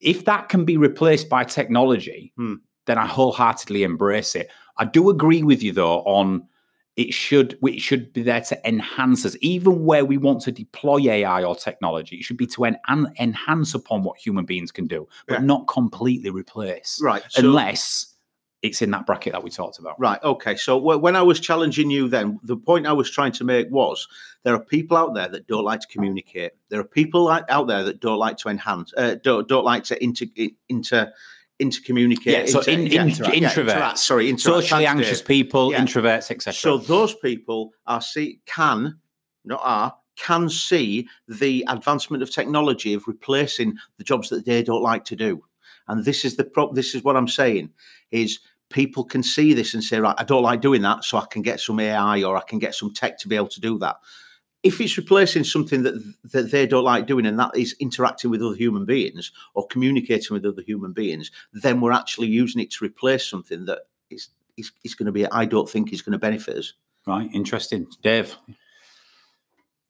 If 0.01 0.25
that 0.25 0.49
can 0.49 0.65
be 0.65 0.77
replaced 0.77 1.29
by 1.29 1.43
technology, 1.43 2.31
Hmm. 2.37 2.55
then 2.85 2.97
I 2.97 3.05
wholeheartedly 3.05 3.83
embrace 3.83 4.35
it. 4.35 4.49
I 4.77 4.85
do 4.85 5.09
agree 5.09 5.43
with 5.43 5.61
you 5.61 5.71
though 5.73 5.99
on 6.03 6.43
it 6.95 7.13
should 7.13 7.57
it 7.65 7.79
should 7.79 8.11
be 8.13 8.23
there 8.23 8.41
to 8.41 8.67
enhance 8.67 9.25
us 9.25 9.35
even 9.41 9.85
where 9.85 10.03
we 10.03 10.17
want 10.17 10.41
to 10.41 10.51
deploy 10.51 10.99
ai 11.09 11.43
or 11.43 11.55
technology 11.55 12.17
it 12.17 12.23
should 12.23 12.35
be 12.35 12.47
to 12.47 12.65
en- 12.65 12.77
en- 12.89 13.13
enhance 13.19 13.73
upon 13.75 14.03
what 14.03 14.17
human 14.17 14.43
beings 14.43 14.71
can 14.71 14.85
do 14.87 15.07
but 15.27 15.39
Yeah. 15.39 15.45
not 15.45 15.67
completely 15.67 16.29
replace 16.29 16.99
Right. 17.01 17.21
So, 17.29 17.41
unless 17.41 18.15
it's 18.61 18.81
in 18.81 18.91
that 18.91 19.05
bracket 19.05 19.31
that 19.33 19.43
we 19.43 19.49
talked 19.49 19.79
about 19.79 19.97
Right. 19.99 20.21
Okay. 20.23 20.55
So 20.57 20.79
wh- 20.79 21.01
when 21.01 21.15
I 21.15 21.21
was 21.21 21.39
challenging 21.39 21.89
you, 21.89 22.09
then 22.09 22.39
the 22.43 22.57
point 22.57 22.87
I 22.87 22.91
was 22.93 23.09
trying 23.09 23.31
to 23.33 23.43
make 23.45 23.67
was 23.71 24.07
there 24.43 24.53
are 24.53 24.59
people 24.63 24.97
out 24.97 25.13
there 25.13 25.29
that 25.29 25.47
don't 25.47 25.63
like 25.63 25.79
to 25.79 25.87
communicate. 25.87 26.51
There 26.69 26.79
are 26.79 26.83
people 26.83 27.23
like, 27.23 27.45
out 27.49 27.67
there 27.67 27.83
that 27.85 27.99
don't 28.01 28.17
like 28.19 28.37
to 28.37 28.49
enhance, 28.49 28.93
uh, 28.97 29.15
don't 29.23 29.47
don't 29.47 29.63
like 29.65 29.83
to 29.85 30.03
inter 30.03 30.25
inter 30.67 31.11
intercommunicate. 31.61 32.25
Yeah, 32.25 32.45
so 32.45 32.59
inter- 32.59 32.71
in- 32.71 32.87
yeah, 32.87 33.01
in- 33.03 33.09
interact- 33.09 33.35
yeah, 33.35 33.49
introverts. 33.49 33.57
interact, 33.73 33.97
sorry, 33.99 34.29
interact. 34.29 34.41
socially 34.63 34.85
anxious 34.85 35.21
people 35.21 35.71
Yeah. 35.71 35.81
introverts 35.81 36.31
etc 36.31 36.53
So 36.53 36.77
those 36.77 37.13
people 37.15 37.71
are 37.85 38.01
see 38.01 38.39
can 38.45 38.99
not 39.45 39.59
are 39.63 39.95
can 40.17 40.49
see 40.49 41.07
the 41.29 41.63
advancement 41.69 42.21
of 42.21 42.29
technology 42.29 42.93
of 42.93 43.07
replacing 43.07 43.77
the 43.97 44.03
jobs 44.03 44.27
that 44.29 44.45
they 44.45 44.61
don't 44.63 44.81
like 44.81 45.05
to 45.05 45.15
do. 45.15 45.43
And 45.89 46.05
this 46.05 46.23
is 46.23 46.37
the 46.37 46.45
pro- 46.45 46.71
this 46.71 46.95
is 46.95 47.03
what 47.03 47.17
I'm 47.17 47.27
saying 47.27 47.71
is 48.11 48.39
people 48.69 49.03
can 49.03 49.23
see 49.23 49.53
this 49.53 49.73
and 49.73 49.83
say 49.83 49.99
right 49.99 50.15
I 50.17 50.23
don't 50.23 50.43
like 50.43 50.61
doing 50.61 50.83
that 50.83 51.03
so 51.03 51.17
I 51.17 51.25
can 51.25 51.41
get 51.41 51.59
some 51.59 51.79
AI 51.79 52.23
or 52.23 52.37
I 52.37 52.43
can 52.47 52.59
get 52.59 52.75
some 52.75 52.93
tech 52.93 53.17
to 53.19 53.27
be 53.27 53.35
able 53.35 53.49
to 53.49 53.59
do 53.59 53.77
that. 53.79 53.97
If 54.61 54.79
it's 54.79 54.97
replacing 54.97 55.43
something 55.45 55.83
that 55.83 55.95
that 56.31 56.51
they 56.51 56.67
don't 56.67 56.83
like 56.83 57.07
doing 57.07 57.25
and 57.25 57.39
that 57.39 57.57
is 57.57 57.75
interacting 57.79 58.29
with 58.29 58.41
other 58.41 58.55
human 58.55 58.85
beings 58.85 59.31
or 59.55 59.67
communicating 59.67 60.33
with 60.33 60.45
other 60.45 60.61
human 60.61 60.93
beings, 60.93 61.31
then 61.51 61.81
we're 61.81 61.91
actually 61.91 62.27
using 62.27 62.61
it 62.61 62.71
to 62.71 62.85
replace 62.85 63.25
something 63.27 63.65
that 63.65 63.79
is 64.09 64.29
is, 64.57 64.71
is 64.83 64.95
going 64.95 65.07
to 65.07 65.11
be 65.11 65.25
I 65.25 65.45
don't 65.45 65.69
think 65.69 65.91
is 65.91 66.01
going 66.01 66.13
to 66.13 66.19
benefit 66.19 66.57
us. 66.57 66.73
right 67.07 67.29
interesting 67.33 67.87
dave 68.03 68.37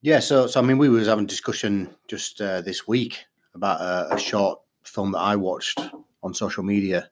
Yeah, 0.02 0.20
so 0.22 0.48
so 0.48 0.62
I 0.62 0.64
mean, 0.64 0.78
we 0.78 0.88
was 0.88 1.08
having 1.08 1.26
a 1.26 1.28
discussion 1.28 1.90
just 2.08 2.40
uh, 2.40 2.62
this 2.62 2.88
week 2.88 3.26
about 3.54 3.82
a, 3.82 4.16
a 4.16 4.18
short 4.18 4.60
film 4.90 5.12
that 5.14 5.20
I 5.20 5.36
watched 5.36 5.80
on 6.24 6.34
social 6.34 6.64
media. 6.64 7.10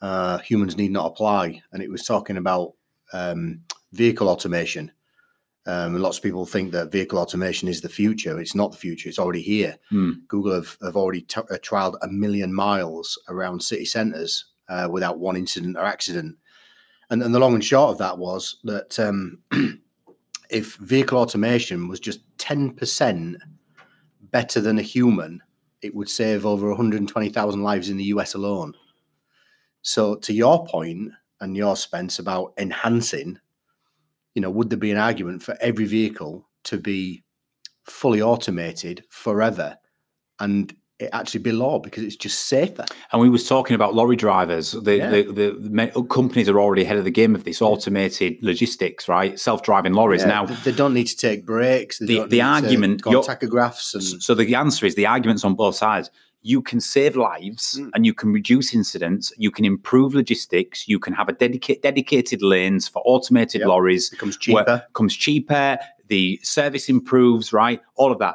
Uh, 0.00 0.38
Humans 0.38 0.76
need 0.76 0.92
not 0.92 1.06
apply, 1.06 1.62
and 1.72 1.82
it 1.82 1.90
was 1.90 2.04
talking 2.04 2.36
about 2.36 2.72
um, 3.12 3.62
vehicle 3.92 4.28
automation. 4.28 4.90
Um, 5.66 5.94
and 5.94 6.02
lots 6.02 6.18
of 6.18 6.22
people 6.22 6.44
think 6.44 6.72
that 6.72 6.92
vehicle 6.92 7.18
automation 7.18 7.68
is 7.68 7.80
the 7.80 7.88
future. 7.88 8.38
It's 8.38 8.54
not 8.54 8.72
the 8.72 8.78
future. 8.78 9.08
It's 9.08 9.18
already 9.18 9.40
here. 9.40 9.78
Hmm. 9.88 10.12
Google 10.28 10.54
have, 10.54 10.76
have 10.82 10.96
already 10.96 11.22
t- 11.22 11.40
uh, 11.40 11.56
trialed 11.62 11.96
a 12.02 12.08
million 12.08 12.52
miles 12.52 13.18
around 13.28 13.62
city 13.62 13.86
centres 13.86 14.44
uh, 14.68 14.88
without 14.90 15.18
one 15.18 15.36
incident 15.36 15.78
or 15.78 15.84
accident. 15.84 16.36
And, 17.08 17.22
and 17.22 17.34
the 17.34 17.38
long 17.38 17.54
and 17.54 17.64
short 17.64 17.92
of 17.92 17.98
that 17.98 18.18
was 18.18 18.58
that 18.64 18.98
um, 18.98 19.38
if 20.50 20.76
vehicle 20.76 21.18
automation 21.18 21.88
was 21.88 22.00
just 22.00 22.20
10% 22.38 23.36
better 24.20 24.60
than 24.60 24.78
a 24.78 24.82
human, 24.82 25.40
it 25.84 25.94
would 25.94 26.08
save 26.08 26.46
over 26.46 26.68
120,000 26.70 27.62
lives 27.62 27.90
in 27.90 27.98
the 27.98 28.04
US 28.04 28.32
alone. 28.32 28.72
So, 29.82 30.14
to 30.16 30.32
your 30.32 30.66
point 30.66 31.12
and 31.42 31.54
your 31.54 31.76
Spence 31.76 32.18
about 32.18 32.54
enhancing, 32.56 33.38
you 34.34 34.40
know, 34.40 34.50
would 34.50 34.70
there 34.70 34.78
be 34.78 34.90
an 34.90 34.96
argument 34.96 35.42
for 35.42 35.58
every 35.60 35.84
vehicle 35.84 36.48
to 36.64 36.78
be 36.78 37.22
fully 37.84 38.22
automated 38.22 39.04
forever 39.10 39.76
and 40.40 40.74
it 41.00 41.10
actually 41.12 41.40
be 41.40 41.52
law 41.52 41.78
because 41.78 42.04
it's 42.04 42.16
just 42.16 42.46
safer? 42.46 42.84
And 43.12 43.20
we 43.20 43.28
was 43.28 43.48
talking 43.48 43.74
about 43.74 43.94
lorry 43.94 44.16
drivers. 44.16 44.72
The, 44.72 44.96
Yeah. 44.96 45.10
the, 45.10 45.22
the, 45.24 45.88
the 45.92 46.02
companies 46.04 46.48
are 46.48 46.60
already 46.60 46.82
ahead 46.82 46.96
of 46.98 47.04
the 47.04 47.10
game 47.10 47.34
of 47.34 47.44
this 47.44 47.60
automated 47.60 48.36
logistics, 48.42 49.08
right? 49.08 49.38
Self-driving 49.38 49.92
lorries. 49.92 50.22
Yeah, 50.22 50.28
Now, 50.28 50.46
th- 50.46 50.62
they 50.62 50.72
don't 50.72 50.94
need 50.94 51.08
to 51.08 51.16
take 51.16 51.44
breaks. 51.44 51.98
They 51.98 52.06
The- 52.06 52.26
the 52.26 52.36
to 52.38 52.40
argument- 52.42 53.02
go 53.02 53.22
tachographs 53.22 53.94
and 53.94 54.22
So 54.22 54.34
the 54.34 54.54
answer 54.54 54.86
is 54.86 54.94
the 54.94 55.06
arguments 55.06 55.44
on 55.44 55.54
both 55.54 55.74
sides. 55.74 56.10
You 56.42 56.60
can 56.62 56.78
save 56.78 57.16
lives 57.16 57.78
Mm. 57.80 57.90
and 57.94 58.06
you 58.06 58.12
can 58.14 58.30
reduce 58.32 58.74
incidents. 58.74 59.32
You 59.38 59.50
can 59.50 59.64
improve 59.64 60.14
logistics. 60.14 60.86
You 60.86 60.98
can 60.98 61.14
have 61.14 61.28
a 61.28 61.32
dedicated 61.32 61.82
dedicated 61.82 62.42
lanes 62.42 62.86
for 62.86 63.02
automated 63.04 63.60
Yep. 63.62 63.68
lorries. 63.68 64.10
becomes 64.10 64.36
where- 64.46 64.62
cheaper. 64.64 64.84
comes 64.92 65.16
cheaper. 65.16 65.78
The 66.08 66.38
service 66.42 66.88
improves, 66.90 67.52
right? 67.52 67.80
All 67.96 68.12
of 68.12 68.18
that. 68.18 68.34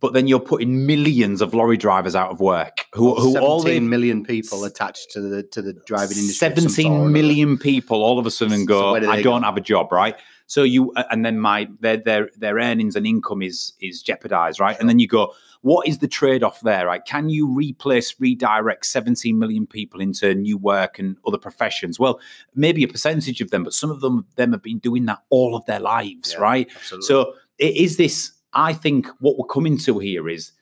But 0.00 0.12
then 0.12 0.28
you're 0.28 0.38
putting 0.40 0.86
millions 0.86 1.40
of 1.40 1.54
lorry 1.54 1.76
drivers 1.76 2.14
out 2.14 2.30
of 2.30 2.40
work 2.40 2.86
who, 2.94 3.14
who 3.16 3.36
all 3.38 3.60
they 3.60 3.70
17 3.74 3.88
million 3.88 4.24
people 4.24 4.64
attached 4.64 5.10
to 5.12 5.20
the 5.20 5.42
to 5.42 5.60
the 5.62 5.72
driving 5.86 6.16
industry. 6.18 6.48
of 6.48 6.58
some 6.58 6.68
sort 6.68 6.68
or 6.68 6.68
Seventeen 6.70 6.92
another. 6.92 7.10
million 7.10 7.58
people 7.58 8.02
all 8.02 8.18
of 8.18 8.26
a 8.26 8.30
sudden 8.30 8.64
go, 8.64 8.98
do 9.00 9.10
I 9.10 9.22
don't 9.22 9.40
go? 9.42 9.46
have 9.46 9.56
a 9.56 9.60
job, 9.60 9.90
right? 9.90 10.16
So 10.46 10.62
you 10.62 10.92
and 11.10 11.24
then 11.26 11.38
my 11.40 11.68
their 11.80 11.96
their 11.98 12.30
their 12.36 12.56
earnings 12.56 12.96
and 12.96 13.06
income 13.06 13.42
is 13.42 13.72
is 13.80 14.02
jeopardized, 14.02 14.60
right? 14.60 14.78
And 14.78 14.88
then 14.88 14.98
you 14.98 15.06
go, 15.08 15.34
what 15.62 15.88
is 15.88 15.98
the 15.98 16.06
trade-off 16.08 16.60
there, 16.60 16.86
right? 16.86 17.04
Can 17.04 17.28
you 17.28 17.48
replace, 17.52 18.14
redirect 18.20 18.86
17 18.86 19.36
million 19.36 19.66
people 19.66 20.00
into 20.00 20.32
new 20.34 20.56
work 20.56 20.98
and 21.00 21.16
other 21.26 21.36
professions? 21.38 21.98
Well, 21.98 22.20
maybe 22.54 22.84
a 22.84 22.88
percentage 22.88 23.40
of 23.40 23.50
them, 23.50 23.64
but 23.64 23.74
some 23.74 23.90
of 23.90 24.00
them 24.00 24.24
them 24.36 24.52
have 24.52 24.62
been 24.62 24.78
doing 24.78 25.06
that 25.06 25.18
all 25.30 25.56
of 25.56 25.66
their 25.66 25.80
lives, 25.80 26.34
Yeah, 26.34 26.40
right? 26.40 26.68
Absolutely. 26.76 27.06
So 27.06 27.34
it 27.58 27.76
is 27.76 27.96
this. 27.96 28.32
I 28.52 28.72
think 28.72 29.06
what 29.20 29.38
we're 29.38 29.46
coming 29.46 29.78
to 29.78 29.98
here 29.98 30.28
is 30.28 30.52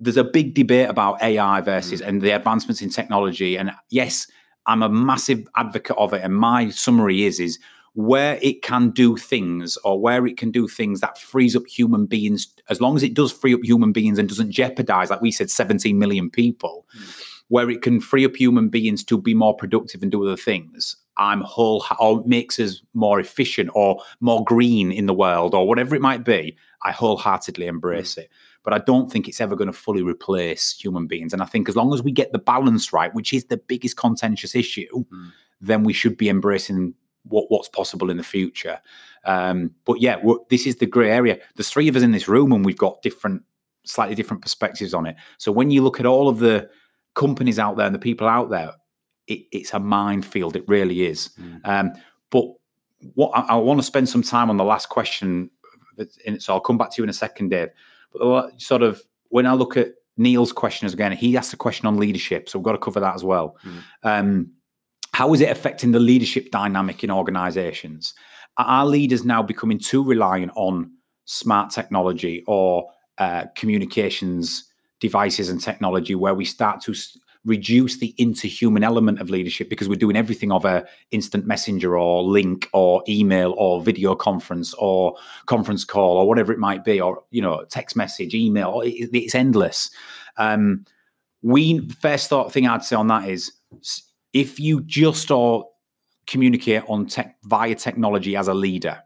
there's 0.00 0.16
a 0.16 0.24
big 0.24 0.54
debate 0.54 0.88
about 0.88 1.22
AI 1.22 1.60
versus 1.60 2.00
Mm. 2.00 2.06
and 2.08 2.22
the 2.22 2.30
advancements 2.30 2.82
in 2.82 2.90
technology. 2.90 3.56
And 3.56 3.70
yes, 3.90 4.26
I'm 4.66 4.82
a 4.82 4.88
massive 4.88 5.46
advocate 5.56 5.96
of 5.96 6.12
it. 6.12 6.22
And 6.24 6.34
my 6.36 6.70
summary 6.70 7.24
is 7.24 7.40
is 7.40 7.58
where 7.94 8.38
it 8.42 8.62
can 8.62 8.90
do 8.90 9.16
things 9.16 9.76
or 9.84 10.00
where 10.00 10.26
it 10.26 10.36
can 10.36 10.50
do 10.50 10.66
things 10.66 11.00
that 11.00 11.18
frees 11.18 11.54
up 11.54 11.66
human 11.66 12.06
beings, 12.06 12.48
as 12.70 12.80
long 12.80 12.96
as 12.96 13.02
it 13.02 13.12
does 13.14 13.30
free 13.32 13.52
up 13.54 13.60
human 13.62 13.92
beings 13.92 14.18
and 14.18 14.28
doesn't 14.28 14.50
jeopardize, 14.50 15.10
like 15.10 15.20
we 15.20 15.30
said, 15.30 15.50
17 15.50 15.98
million 15.98 16.30
people, 16.30 16.86
where 17.48 17.68
it 17.68 17.82
can 17.82 18.00
free 18.00 18.24
up 18.24 18.34
human 18.34 18.70
beings 18.70 19.04
to 19.04 19.18
be 19.20 19.34
more 19.34 19.54
productive 19.54 20.02
and 20.02 20.10
do 20.10 20.24
other 20.24 20.36
things. 20.38 20.96
I'm 21.18 21.42
whole 21.42 21.84
or 22.00 22.22
makes 22.24 22.58
us 22.58 22.82
more 22.94 23.20
efficient 23.20 23.70
or 23.74 24.00
more 24.20 24.44
green 24.44 24.90
in 24.90 25.06
the 25.06 25.14
world 25.14 25.54
or 25.54 25.66
whatever 25.68 25.94
it 25.94 26.02
might 26.02 26.24
be. 26.24 26.56
I 26.84 26.92
wholeheartedly 26.92 27.66
embrace 27.66 28.16
it. 28.16 28.30
But 28.64 28.72
I 28.72 28.78
don't 28.78 29.10
think 29.10 29.28
it's 29.28 29.40
ever 29.40 29.56
going 29.56 29.66
to 29.70 29.72
fully 29.72 30.02
replace 30.02 30.72
human 30.72 31.06
beings. 31.06 31.32
And 31.32 31.42
I 31.42 31.46
think 31.46 31.68
as 31.68 31.76
long 31.76 31.92
as 31.92 32.02
we 32.02 32.12
get 32.12 32.32
the 32.32 32.38
balance 32.38 32.92
right, 32.92 33.12
which 33.12 33.32
is 33.32 33.44
the 33.46 33.56
biggest 33.56 33.96
contentious 33.96 34.54
issue, 34.54 35.04
Mm. 35.12 35.32
then 35.60 35.82
we 35.84 35.92
should 35.92 36.16
be 36.16 36.28
embracing 36.28 36.94
what, 37.24 37.46
what's 37.48 37.68
possible 37.68 38.10
in 38.10 38.16
the 38.16 38.22
future. 38.24 38.80
Um, 39.24 39.72
but 39.84 40.00
yeah, 40.00 40.16
this 40.48 40.66
is 40.66 40.76
the 40.76 40.86
grey 40.86 41.10
area. 41.10 41.38
There's 41.54 41.70
three 41.70 41.88
of 41.88 41.96
us 41.96 42.02
in 42.02 42.12
this 42.12 42.28
room, 42.28 42.52
and 42.52 42.64
we've 42.64 42.76
got 42.78 43.02
different, 43.02 43.42
slightly 43.84 44.14
different 44.14 44.42
perspectives 44.42 44.94
on 44.94 45.06
it. 45.06 45.16
So 45.38 45.52
when 45.52 45.70
you 45.70 45.82
look 45.82 46.00
at 46.00 46.06
all 46.06 46.28
of 46.28 46.38
the 46.38 46.68
companies 47.14 47.58
out 47.58 47.76
there 47.76 47.86
and 47.86 47.94
the 47.94 48.00
people 48.00 48.26
out 48.26 48.50
there, 48.50 48.72
it, 49.32 49.46
it's 49.52 49.72
a 49.74 49.78
minefield. 49.78 50.56
It 50.56 50.64
really 50.66 51.06
is. 51.06 51.30
Mm. 51.40 51.60
Um, 51.64 51.92
but 52.30 52.44
what 53.14 53.30
I, 53.34 53.40
I 53.40 53.54
want 53.56 53.80
to 53.80 53.84
spend 53.84 54.08
some 54.08 54.22
time 54.22 54.50
on 54.50 54.56
the 54.56 54.64
last 54.64 54.88
question, 54.88 55.50
that's 55.96 56.16
in 56.18 56.34
it, 56.34 56.42
so 56.42 56.54
I'll 56.54 56.60
come 56.60 56.78
back 56.78 56.90
to 56.90 56.94
you 56.98 57.04
in 57.04 57.10
a 57.10 57.14
second, 57.14 57.50
Dave. 57.50 57.68
But 58.12 58.60
sort 58.60 58.82
of 58.82 59.02
when 59.28 59.46
I 59.46 59.54
look 59.54 59.76
at 59.76 59.88
Neil's 60.16 60.52
questions 60.52 60.92
again, 60.92 61.12
he 61.12 61.36
asked 61.36 61.52
a 61.52 61.56
question 61.56 61.86
on 61.86 61.96
leadership, 61.96 62.48
so 62.48 62.58
we've 62.58 62.64
got 62.64 62.72
to 62.72 62.78
cover 62.78 63.00
that 63.00 63.14
as 63.14 63.24
well. 63.24 63.56
Mm. 63.64 63.82
Um, 64.02 64.50
how 65.12 65.32
is 65.34 65.40
it 65.40 65.50
affecting 65.50 65.92
the 65.92 66.00
leadership 66.00 66.50
dynamic 66.50 67.04
in 67.04 67.10
organizations? 67.10 68.14
Are 68.58 68.86
leaders 68.86 69.24
now 69.24 69.42
becoming 69.42 69.78
too 69.78 70.04
reliant 70.04 70.52
on 70.54 70.90
smart 71.24 71.70
technology 71.70 72.44
or 72.46 72.86
uh, 73.18 73.44
communications 73.56 74.64
devices 75.00 75.48
and 75.48 75.60
technology 75.60 76.14
where 76.14 76.34
we 76.34 76.44
start 76.44 76.80
to 76.82 76.92
s- 76.92 77.16
reduce 77.44 77.98
the 77.98 78.14
interhuman 78.18 78.84
element 78.84 79.20
of 79.20 79.28
leadership 79.28 79.68
because 79.68 79.88
we're 79.88 79.96
doing 79.96 80.16
everything 80.16 80.52
of 80.52 80.64
a 80.64 80.86
instant 81.10 81.44
messenger 81.44 81.98
or 81.98 82.22
link 82.22 82.68
or 82.72 83.02
email 83.08 83.52
or 83.58 83.82
video 83.82 84.14
conference 84.14 84.74
or 84.74 85.16
conference 85.46 85.84
call 85.84 86.16
or 86.16 86.28
whatever 86.28 86.52
it 86.52 86.58
might 86.58 86.84
be 86.84 87.00
or 87.00 87.24
you 87.30 87.42
know 87.42 87.64
text 87.68 87.96
message 87.96 88.34
email 88.34 88.80
it's 88.84 89.34
endless. 89.34 89.90
Um 90.36 90.84
we 91.42 91.88
first 92.00 92.28
thought 92.28 92.52
thing 92.52 92.66
i'd 92.66 92.84
say 92.84 92.96
on 92.96 93.08
that 93.08 93.28
is 93.28 93.52
if 94.32 94.58
you 94.58 94.80
just 94.82 95.30
or 95.30 95.68
communicate 96.26 96.82
on 96.88 97.06
tech 97.06 97.36
via 97.44 97.74
technology 97.74 98.36
as 98.36 98.48
a 98.48 98.54
leader 98.54 99.00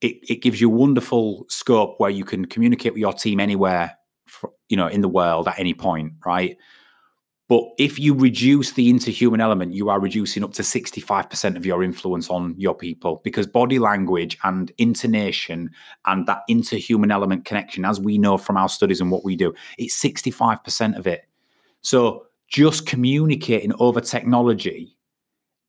it, 0.00 0.18
it 0.30 0.42
gives 0.42 0.60
you 0.60 0.70
wonderful 0.70 1.44
scope 1.48 1.96
where 1.98 2.10
you 2.10 2.24
can 2.24 2.44
communicate 2.44 2.92
with 2.92 3.00
your 3.00 3.12
team 3.12 3.40
anywhere 3.40 3.96
fr- 4.26 4.46
you 4.68 4.76
know 4.76 4.86
in 4.86 5.00
the 5.00 5.08
world 5.08 5.48
at 5.48 5.58
any 5.58 5.74
point 5.74 6.12
right 6.24 6.56
but 7.48 7.62
if 7.78 7.98
you 7.98 8.14
reduce 8.14 8.72
the 8.72 8.92
interhuman 8.92 9.40
element 9.40 9.72
you 9.74 9.88
are 9.88 10.00
reducing 10.00 10.42
up 10.42 10.52
to 10.52 10.62
65% 10.62 11.56
of 11.56 11.64
your 11.64 11.82
influence 11.82 12.28
on 12.30 12.54
your 12.58 12.74
people 12.74 13.20
because 13.24 13.46
body 13.46 13.78
language 13.78 14.38
and 14.44 14.72
intonation 14.78 15.70
and 16.06 16.26
that 16.26 16.42
interhuman 16.50 17.12
element 17.12 17.44
connection 17.44 17.84
as 17.84 18.00
we 18.00 18.18
know 18.18 18.36
from 18.36 18.56
our 18.56 18.68
studies 18.68 19.00
and 19.00 19.10
what 19.10 19.24
we 19.24 19.36
do 19.36 19.54
it's 19.78 20.00
65% 20.00 20.96
of 20.98 21.06
it. 21.06 21.26
So 21.80 22.26
just 22.48 22.86
communicating 22.86 23.72
over 23.78 24.00
technology 24.00 24.96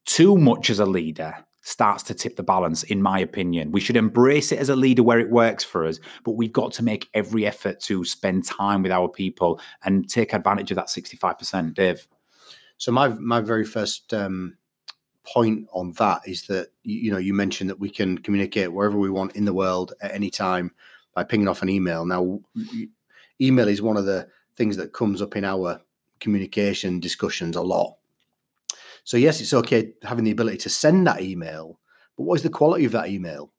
too 0.05 0.37
much 0.37 0.69
as 0.69 0.79
a 0.79 0.85
leader 0.85 1.35
starts 1.67 2.01
to 2.01 2.13
tip 2.13 2.37
the 2.37 2.43
balance, 2.43 2.83
in 2.83 3.01
my 3.01 3.19
opinion. 3.19 3.73
We 3.73 3.81
should 3.81 3.97
embrace 3.97 4.53
it 4.53 4.59
as 4.59 4.69
a 4.69 4.75
leader 4.75 5.03
where 5.03 5.19
it 5.19 5.29
works 5.29 5.65
for 5.65 5.85
us, 5.85 5.99
but 6.23 6.31
we've 6.31 6.53
got 6.53 6.71
to 6.73 6.83
make 6.83 7.09
every 7.13 7.45
effort 7.45 7.81
to 7.81 8.05
spend 8.05 8.45
time 8.45 8.83
with 8.83 8.91
our 8.93 9.09
people 9.09 9.59
and 9.83 10.09
take 10.09 10.31
advantage 10.31 10.71
of 10.71 10.77
that 10.77 10.87
65%. 10.87 11.73
Dave. 11.73 12.07
So 12.77 12.93
my 12.93 13.09
my 13.09 13.41
very 13.41 13.65
first 13.65 14.13
um, 14.13 14.55
point 15.25 15.67
on 15.73 15.91
that 15.93 16.21
is 16.25 16.43
that 16.43 16.69
you, 16.83 17.11
know 17.11 17.17
you 17.17 17.33
mentioned 17.33 17.69
that 17.69 17.81
we 17.81 17.89
can 17.89 18.17
communicate 18.17 18.71
wherever 18.71 18.97
we 18.97 19.09
want 19.09 19.35
in 19.35 19.43
the 19.43 19.53
world 19.53 19.91
at 20.01 20.13
any 20.13 20.29
time 20.29 20.71
by 21.13 21.25
pinging 21.25 21.49
off 21.49 21.63
an 21.63 21.69
email. 21.69 22.05
Now, 22.05 22.39
email 23.41 23.67
is 23.67 23.81
one 23.81 23.97
of 23.97 24.05
the 24.05 24.29
things 24.55 24.77
that 24.77 24.93
comes 24.93 25.21
up 25.21 25.35
in 25.35 25.43
our 25.43 25.81
communication 26.21 27.01
discussions 27.01 27.57
a 27.57 27.61
lot. 27.61 27.97
So 29.07 29.15
yes, 29.15 29.39
it's 29.39 29.53
okay 29.53 29.93
having 30.03 30.25
the 30.25 30.31
ability 30.31 30.57
to 30.57 30.69
send 30.69 31.07
that 31.07 31.21
email, 31.21 31.79
but 32.17 32.23
what 32.23 32.35
is 32.35 32.43
the 32.43 32.49
quality 32.49 32.83
of 32.83 32.91
that 32.91 33.07
email, 33.07 33.53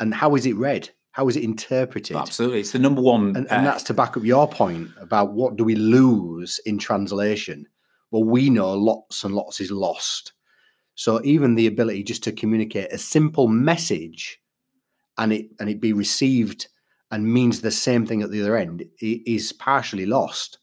and 0.00 0.12
how 0.12 0.34
is 0.34 0.44
it 0.44 0.56
read? 0.56 0.90
How 1.12 1.28
is 1.28 1.36
it 1.36 1.44
interpreted? 1.44 2.16
Absolutely, 2.16 2.58
it's 2.58 2.72
the 2.72 2.80
number 2.80 3.00
one, 3.00 3.28
and, 3.36 3.48
and 3.48 3.64
uh, 3.64 3.70
that's 3.70 3.84
to 3.84 3.94
back 3.94 4.16
up 4.16 4.24
your 4.24 4.48
point 4.48 4.90
about 5.00 5.34
what 5.34 5.54
do 5.54 5.62
we 5.62 5.76
lose 5.76 6.58
in 6.66 6.78
translation. 6.78 7.64
Well, 8.10 8.24
we 8.24 8.50
know 8.50 8.74
lots 8.74 9.22
and 9.22 9.36
lots 9.36 9.60
is 9.60 9.70
lost. 9.70 10.32
So 10.96 11.20
even 11.22 11.54
the 11.54 11.68
ability 11.68 12.02
just 12.02 12.24
to 12.24 12.32
communicate 12.32 12.92
a 12.92 12.98
simple 12.98 13.46
message 13.46 14.40
and 15.16 15.32
it 15.32 15.46
and 15.60 15.70
it 15.70 15.80
be 15.80 15.92
received 15.92 16.66
and 17.12 17.32
means 17.32 17.60
the 17.60 17.70
same 17.70 18.04
thing 18.04 18.20
at 18.20 18.32
the 18.32 18.42
other 18.42 18.56
end 18.56 18.84
is 18.98 19.52
partially 19.52 20.06
lost. 20.06 20.58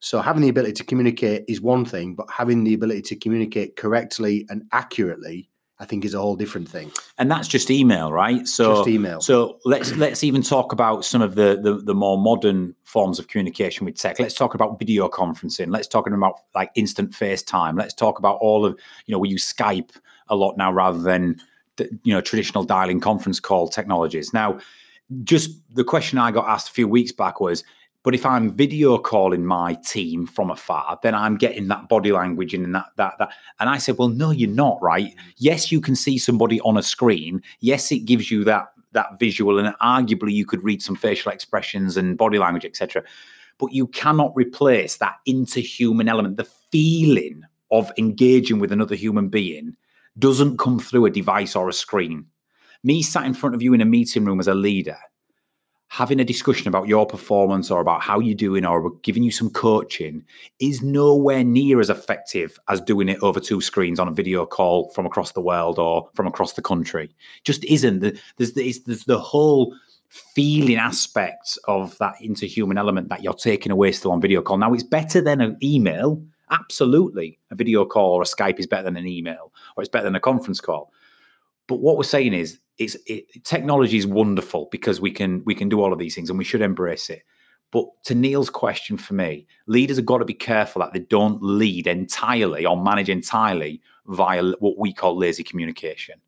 So 0.00 0.20
having 0.20 0.42
the 0.42 0.48
ability 0.48 0.72
to 0.74 0.84
communicate 0.84 1.44
is 1.46 1.60
one 1.60 1.84
thing, 1.84 2.14
but 2.14 2.26
having 2.30 2.64
the 2.64 2.74
ability 2.74 3.02
to 3.02 3.16
communicate 3.16 3.76
correctly 3.76 4.46
and 4.48 4.64
accurately 4.72 5.50
I 5.80 5.86
think 5.86 6.04
is 6.04 6.12
a 6.12 6.20
whole 6.20 6.36
different 6.36 6.68
thing. 6.68 6.92
And 7.16 7.30
that's 7.30 7.48
just 7.48 7.70
email, 7.70 8.12
right? 8.12 8.46
So 8.46 8.76
just 8.76 8.88
email. 8.88 9.20
So 9.22 9.58
let's 9.64 9.96
let's 9.96 10.22
even 10.22 10.42
talk 10.42 10.72
about 10.72 11.06
some 11.06 11.22
of 11.22 11.36
the, 11.36 11.58
the, 11.60 11.74
the 11.76 11.94
more 11.94 12.18
modern 12.18 12.74
forms 12.84 13.18
of 13.18 13.28
communication 13.28 13.86
with 13.86 13.96
tech. 13.96 14.20
Let's 14.20 14.34
talk 14.34 14.54
about 14.54 14.78
video 14.78 15.08
conferencing. 15.08 15.70
Let's 15.70 15.88
talk 15.88 16.06
about 16.06 16.34
like 16.54 16.70
instant 16.74 17.12
FaceTime. 17.12 17.78
Let's 17.78 17.94
talk 17.94 18.18
about 18.18 18.36
all 18.42 18.66
of 18.66 18.78
you 19.06 19.12
know 19.12 19.18
we 19.18 19.30
use 19.30 19.50
Skype 19.50 19.92
a 20.28 20.36
lot 20.36 20.58
now 20.58 20.70
rather 20.70 21.00
than 21.00 21.40
you 21.78 22.12
know 22.12 22.20
traditional 22.20 22.62
dialing 22.62 23.00
conference 23.00 23.40
call 23.40 23.66
technologies. 23.66 24.34
Now, 24.34 24.60
just 25.24 25.50
the 25.74 25.84
question 25.84 26.18
I 26.18 26.30
got 26.30 26.46
asked 26.46 26.68
a 26.68 26.72
few 26.72 26.88
weeks 26.88 27.10
back 27.10 27.40
was 27.40 27.64
but 28.02 28.14
if 28.14 28.24
I'm 28.24 28.50
video 28.50 28.96
calling 28.98 29.44
my 29.44 29.74
team 29.84 30.26
from 30.26 30.50
afar, 30.50 30.98
then 31.02 31.14
I'm 31.14 31.36
getting 31.36 31.68
that 31.68 31.88
body 31.88 32.12
language 32.12 32.54
and 32.54 32.74
that 32.74 32.86
that 32.96 33.14
that. 33.18 33.30
And 33.58 33.68
I 33.68 33.78
said, 33.78 33.98
well, 33.98 34.08
no, 34.08 34.30
you're 34.30 34.48
not, 34.48 34.78
right? 34.80 35.14
Yes, 35.36 35.70
you 35.70 35.80
can 35.80 35.94
see 35.94 36.16
somebody 36.16 36.60
on 36.62 36.78
a 36.78 36.82
screen. 36.82 37.42
Yes, 37.60 37.92
it 37.92 38.00
gives 38.00 38.30
you 38.30 38.44
that 38.44 38.68
that 38.92 39.18
visual, 39.18 39.58
and 39.58 39.74
arguably 39.76 40.32
you 40.32 40.46
could 40.46 40.64
read 40.64 40.82
some 40.82 40.96
facial 40.96 41.30
expressions 41.30 41.96
and 41.96 42.16
body 42.16 42.38
language, 42.38 42.64
etc. 42.64 43.04
But 43.58 43.72
you 43.72 43.86
cannot 43.88 44.32
replace 44.34 44.96
that 44.96 45.16
interhuman 45.28 46.08
element, 46.08 46.38
the 46.38 46.48
feeling 46.72 47.44
of 47.70 47.92
engaging 47.98 48.58
with 48.58 48.72
another 48.72 48.94
human 48.94 49.28
being 49.28 49.76
doesn't 50.18 50.58
come 50.58 50.80
through 50.80 51.06
a 51.06 51.10
device 51.10 51.54
or 51.54 51.68
a 51.68 51.72
screen. 51.72 52.26
Me 52.82 53.02
sat 53.02 53.26
in 53.26 53.34
front 53.34 53.54
of 53.54 53.62
you 53.62 53.74
in 53.74 53.80
a 53.80 53.84
meeting 53.84 54.24
room 54.24 54.40
as 54.40 54.48
a 54.48 54.54
leader 54.54 54.96
having 55.90 56.20
a 56.20 56.24
discussion 56.24 56.68
about 56.68 56.86
your 56.86 57.04
performance 57.04 57.68
or 57.68 57.80
about 57.80 58.00
how 58.00 58.20
you're 58.20 58.32
doing 58.32 58.64
or 58.64 58.92
giving 59.02 59.24
you 59.24 59.32
some 59.32 59.50
coaching 59.50 60.24
is 60.60 60.82
nowhere 60.82 61.42
near 61.42 61.80
as 61.80 61.90
effective 61.90 62.60
as 62.68 62.80
doing 62.80 63.08
it 63.08 63.18
over 63.22 63.40
two 63.40 63.60
screens 63.60 63.98
on 63.98 64.06
a 64.06 64.12
video 64.12 64.46
call 64.46 64.88
from 64.90 65.04
across 65.04 65.32
the 65.32 65.40
world 65.40 65.80
or 65.80 66.08
from 66.14 66.28
across 66.28 66.52
the 66.52 66.62
country. 66.62 67.10
Just 67.42 67.64
isn't. 67.64 67.98
There's, 68.38 68.52
there's, 68.52 69.04
the 69.04 69.18
whole 69.18 69.74
feeling 70.08 70.76
aspect 70.76 71.58
of 71.66 71.98
that 71.98 72.14
interhuman 72.22 72.78
element 72.78 73.08
that 73.08 73.24
you're 73.24 73.34
taking 73.34 73.72
away 73.72 73.90
still 73.90 74.12
on 74.12 74.20
video 74.20 74.42
call. 74.42 74.58
Now, 74.58 74.72
it's 74.72 74.84
better 74.84 75.20
than 75.20 75.40
an 75.40 75.58
email. 75.60 76.22
Absolutely. 76.52 77.40
A 77.50 77.56
video 77.56 77.84
call 77.84 78.12
or 78.12 78.22
a 78.22 78.26
Skype 78.26 78.60
is 78.60 78.66
better 78.68 78.84
than 78.84 78.96
an 78.96 79.08
email 79.08 79.52
or 79.76 79.82
it's 79.82 79.90
better 79.90 80.04
than 80.04 80.14
a 80.14 80.20
conference 80.20 80.60
call. 80.60 80.92
But 81.66 81.80
what 81.80 81.96
we're 81.96 82.04
saying 82.04 82.34
is, 82.34 82.60
it's 82.80 82.96
it, 83.06 83.44
technology 83.44 83.98
is 83.98 84.06
wonderful 84.06 84.68
because 84.72 85.00
we 85.00 85.12
can 85.12 85.42
we 85.44 85.54
can 85.54 85.68
do 85.68 85.80
all 85.80 85.92
of 85.92 85.98
these 85.98 86.14
things 86.14 86.30
and 86.30 86.38
we 86.38 86.44
should 86.44 86.62
embrace 86.62 87.10
it. 87.10 87.22
But 87.70 87.84
to 88.06 88.16
Neil's 88.16 88.50
question 88.50 88.96
for 88.96 89.14
me, 89.14 89.46
leaders 89.68 89.98
have 89.98 90.06
got 90.06 90.18
to 90.18 90.24
be 90.24 90.34
careful 90.34 90.80
that 90.80 90.92
they 90.92 90.98
don't 91.00 91.40
lead 91.40 91.86
entirely 91.86 92.66
or 92.66 92.82
manage 92.82 93.08
entirely 93.08 93.80
via 94.06 94.42
what 94.58 94.76
we 94.76 94.92
call 94.92 95.16
lazy 95.16 95.44
communication 95.44 96.20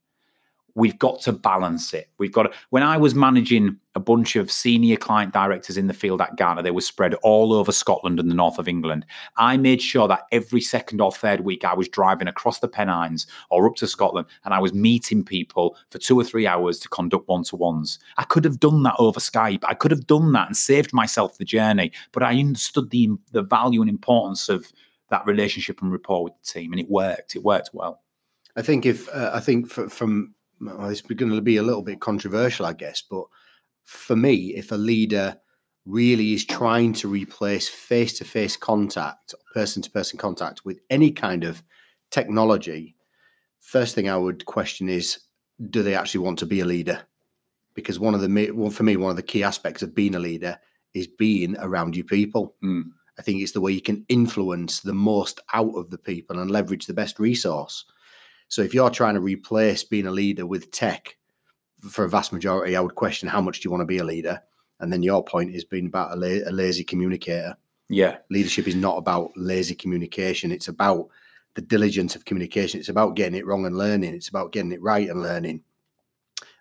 we've 0.75 0.99
got 0.99 1.21
to 1.23 1.33
balance 1.33 1.93
it. 1.93 2.09
We've 2.19 2.33
got 2.33 2.45
to, 2.45 2.51
when 2.71 2.83
I 2.83 2.97
was 2.97 3.15
managing 3.15 3.77
a 3.95 4.01
bunch 4.01 4.37
of 4.37 4.51
senior 4.51 4.97
client 4.97 5.33
directors 5.33 5.77
in 5.77 5.87
the 5.87 5.95
field 5.95 6.23
at 6.23 6.37
Gartner, 6.37 6.63
they 6.63 6.71
were 6.71 6.81
spread 6.81 7.15
all 7.23 7.53
over 7.53 7.73
Scotland 7.73 8.19
and 8.19 8.31
the 8.31 8.35
north 8.35 8.59
of 8.59 8.69
England. 8.69 9.05
I 9.37 9.57
made 9.57 9.83
sure 9.83 10.09
that 10.09 10.27
every 10.33 10.61
second 10.61 11.01
or 11.01 11.13
third 11.13 11.41
week 11.41 11.65
I 11.65 11.75
was 11.75 11.89
driving 11.89 12.29
across 12.29 12.61
the 12.61 12.69
Pennines 12.69 13.27
or 13.51 13.69
up 13.69 13.77
to 13.77 13.87
Scotland 13.87 14.29
and 14.45 14.55
I 14.55 14.61
was 14.61 14.73
meeting 14.73 15.25
people 15.25 15.77
for 15.91 15.99
two 15.99 16.19
or 16.19 16.25
three 16.25 16.47
hours 16.47 16.79
to 16.81 16.89
conduct 16.89 17.29
one 17.29 17.45
to 17.45 17.57
ones. 17.57 17.99
I 18.17 18.25
could 18.25 18.45
have 18.45 18.61
done 18.61 18.83
that 18.85 18.97
over 18.99 19.21
Skype. 19.21 19.65
I 19.65 19.75
could 19.75 19.91
have 19.91 20.07
done 20.07 20.33
that 20.33 20.47
and 20.47 20.57
saved 20.57 20.93
myself 20.93 21.37
the 21.37 21.45
journey, 21.45 21.93
but 22.13 22.23
I 22.23 22.39
understood 22.39 22.91
the, 22.91 23.11
the 23.33 23.43
value 23.43 23.83
and 23.83 23.91
importance 23.91 24.49
of 24.49 24.73
that 25.11 25.27
relationship 25.27 25.83
and 25.83 25.93
rapport 25.93 26.25
with 26.25 26.33
the 26.43 26.61
team 26.61 26.73
and 26.73 26.81
it 26.81 26.89
worked. 26.89 27.37
It 27.37 27.43
worked 27.43 27.71
well. 27.75 28.01
I 28.57 28.63
think 28.63 28.87
if, 28.87 29.09
uh, 29.11 29.31
I 29.35 29.41
think 29.41 29.69
from, 29.69 30.35
well, 30.63 30.89
it's 30.89 31.01
going 31.01 31.31
to 31.31 31.41
be 31.41 31.57
a 31.57 31.63
little 31.63 31.83
bit 31.83 32.01
controversial, 32.01 32.67
I 32.67 32.73
guess, 32.73 33.03
but 33.03 33.25
for 33.85 34.17
me, 34.17 34.55
if 34.55 34.73
a 34.73 34.77
leader 34.77 35.37
really 35.85 36.33
is 36.33 36.45
trying 36.45 36.93
to 36.93 37.09
replace 37.09 37.69
face 37.69 38.13
to 38.19 38.25
face 38.25 38.57
contact, 38.57 39.35
person 39.53 39.83
to 39.83 39.91
person 39.91 40.19
contact 40.19 40.65
with 40.65 40.81
any 40.91 41.11
kind 41.11 41.45
of 41.45 41.63
technology, 42.11 42.97
first 43.61 43.95
thing 43.95 44.09
I 44.09 44.17
would 44.17 44.45
question 44.47 44.89
is 44.89 45.19
do 45.71 45.83
they 45.83 45.95
actually 45.95 46.21
want 46.21 46.39
to 46.41 46.47
be 46.47 46.61
a 46.61 46.65
leader? 46.65 47.03
Because 47.75 47.99
one 47.99 48.15
of 48.15 48.21
the, 48.21 48.51
well, 48.53 48.71
for 48.71 48.83
me, 48.83 48.97
one 48.97 49.11
of 49.11 49.17
the 49.17 49.23
key 49.23 49.43
aspects 49.43 49.83
of 49.83 49.95
being 49.95 50.15
a 50.15 50.21
leader 50.21 50.59
is 50.95 51.07
being 51.07 51.57
around 51.59 51.97
your 51.97 52.05
people. 52.05 52.55
Mm. 52.63 52.85
I 53.19 53.23
think 53.23 53.41
it's 53.41 53.53
the 53.53 53.61
way 53.61 53.73
you 53.73 53.81
can 53.81 54.05
influence 54.09 54.81
the 54.81 54.95
most 54.95 55.41
out 55.53 55.75
of 55.75 55.91
the 55.91 55.99
people 55.99 56.39
and 56.39 56.51
leverage 56.51 56.87
the 56.87 56.95
best 56.95 57.19
resource. 57.19 57.85
So 58.53 58.61
if 58.61 58.75
you're 58.75 58.91
trying 58.91 59.15
to 59.15 59.21
replace 59.23 59.83
being 59.83 60.07
a 60.07 60.11
leader 60.11 60.45
with 60.45 60.71
tech, 60.73 61.17
for 61.89 62.05
a 62.05 62.09
vast 62.09 62.35
majority, 62.35 62.77
I 62.77 62.81
would 62.81 62.97
question 62.97 63.27
how 63.27 63.41
much 63.41 63.61
do 63.61 63.67
you 63.67 63.71
want 63.71 63.81
to 63.81 63.87
be 63.87 63.97
a 63.97 64.05
leader? 64.05 64.43
And 64.79 64.93
then 64.93 65.03
your 65.03 65.25
point 65.25 65.55
is 65.55 65.65
being 65.65 65.87
about 65.87 66.13
a, 66.13 66.17
la- 66.17 66.47
a 66.47 66.53
lazy 66.53 66.85
communicator. 66.85 67.57
Yeah. 67.89 68.19
Leadership 68.31 68.69
is 68.69 68.75
not 68.75 68.99
about 68.99 69.31
lazy 69.37 69.75
communication. 69.75 70.53
It's 70.53 70.69
about 70.69 71.09
the 71.55 71.63
diligence 71.63 72.15
of 72.15 72.27
communication. 72.27 72.79
It's 72.79 72.91
about 72.91 73.17
getting 73.17 73.39
it 73.39 73.47
wrong 73.47 73.65
and 73.65 73.79
learning. 73.79 74.15
It's 74.15 74.29
about 74.29 74.53
getting 74.53 74.73
it 74.73 74.83
right 74.83 75.09
and 75.09 75.23
learning. 75.23 75.63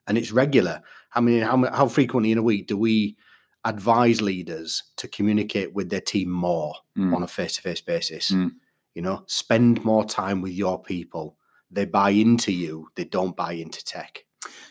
And 0.07 0.17
it's 0.17 0.31
regular. 0.31 0.81
I 1.13 1.19
mean, 1.19 1.41
how, 1.41 1.61
how 1.73 1.89
frequently 1.89 2.31
in 2.31 2.37
a 2.37 2.41
week 2.41 2.67
do 2.67 2.77
we 2.77 3.17
advise 3.65 4.21
leaders 4.21 4.81
to 4.95 5.09
communicate 5.09 5.73
with 5.73 5.89
their 5.89 5.99
team 5.99 6.29
more 6.29 6.73
mm. 6.97 7.13
on 7.13 7.21
a 7.21 7.27
face 7.27 7.57
to 7.57 7.61
face 7.61 7.81
basis? 7.81 8.31
Mm. 8.31 8.51
You 8.95 9.01
know, 9.01 9.25
spend 9.27 9.83
more 9.83 10.05
time 10.05 10.41
with 10.41 10.53
your 10.53 10.81
people 10.81 11.35
they 11.71 11.85
buy 11.85 12.11
into 12.11 12.51
you, 12.51 12.89
they 12.95 13.05
don't 13.05 13.35
buy 13.35 13.53
into 13.53 13.83
tech. 13.83 14.25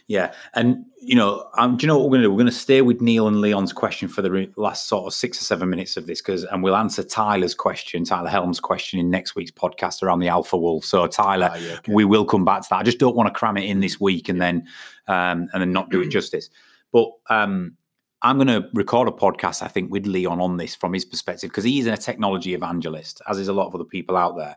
Yeah, 0.09 0.33
and 0.55 0.85
you 1.01 1.15
know, 1.15 1.49
um, 1.57 1.77
do 1.77 1.85
you 1.85 1.87
know 1.87 1.97
what 1.97 2.07
we're 2.07 2.19
going 2.19 2.23
to 2.23 2.27
do? 2.27 2.31
We're 2.33 2.39
going 2.39 2.47
to 2.47 2.53
stay 2.53 2.83
with 2.83 3.01
Neil 3.01 3.29
and 3.29 3.41
Leon's 3.41 3.73
question 3.73 4.09
for 4.09 4.23
the 4.23 4.31
re- 4.31 4.53
last 4.57 4.89
sort 4.89 5.07
of 5.07 5.15
six 5.15 5.41
or 5.41 5.45
seven 5.45 5.71
minutes 5.71 5.97
of 5.97 6.09
this, 6.09 6.21
because 6.21 6.43
and 6.45 6.65
we'll 6.65 6.75
answer 6.75 7.05
Tyler's 7.05 7.55
question, 7.55 8.05
Tyler 8.05 8.29
Helm's 8.29 8.59
question 8.59 8.99
in 8.99 9.09
next 9.09 9.37
week's 9.37 9.53
podcast 9.53 10.03
around 10.03 10.19
the 10.19 10.27
Alpha 10.27 10.57
Wolf. 10.57 10.85
So, 10.85 11.07
Tyler, 11.07 11.51
ah, 11.53 11.57
yeah, 11.57 11.75
okay. 11.75 11.93
we 11.93 12.05
will 12.05 12.25
come 12.25 12.45
back 12.45 12.63
to 12.63 12.69
that. 12.71 12.79
I 12.81 12.83
just 12.83 12.99
don't 12.99 13.15
want 13.15 13.33
to 13.33 13.39
cram 13.39 13.57
it 13.57 13.65
in 13.65 13.79
this 13.79 14.01
week 14.01 14.29
and 14.29 14.41
then 14.43 14.67
um, 15.07 15.49
and 15.53 15.61
then 15.61 15.73
not 15.73 15.91
do 15.91 16.01
it 16.01 16.09
justice. 16.11 16.51
But 16.93 17.11
um, 17.29 17.77
I'm 18.23 18.37
going 18.37 18.49
to 18.49 18.69
record 18.75 19.07
a 19.07 19.13
podcast, 19.13 19.63
I 19.63 19.69
think, 19.69 19.93
with 19.93 20.07
Leon 20.07 20.41
on 20.41 20.57
this 20.57 20.75
from 20.75 20.93
his 20.93 21.05
perspective, 21.05 21.51
because 21.51 21.63
he's 21.63 21.87
a 21.87 21.97
technology 21.97 22.55
evangelist, 22.55 23.23
as 23.29 23.39
is 23.39 23.47
a 23.47 23.53
lot 23.53 23.69
of 23.69 23.77
other 23.77 23.85
people 23.85 24.17
out 24.17 24.37
there 24.37 24.57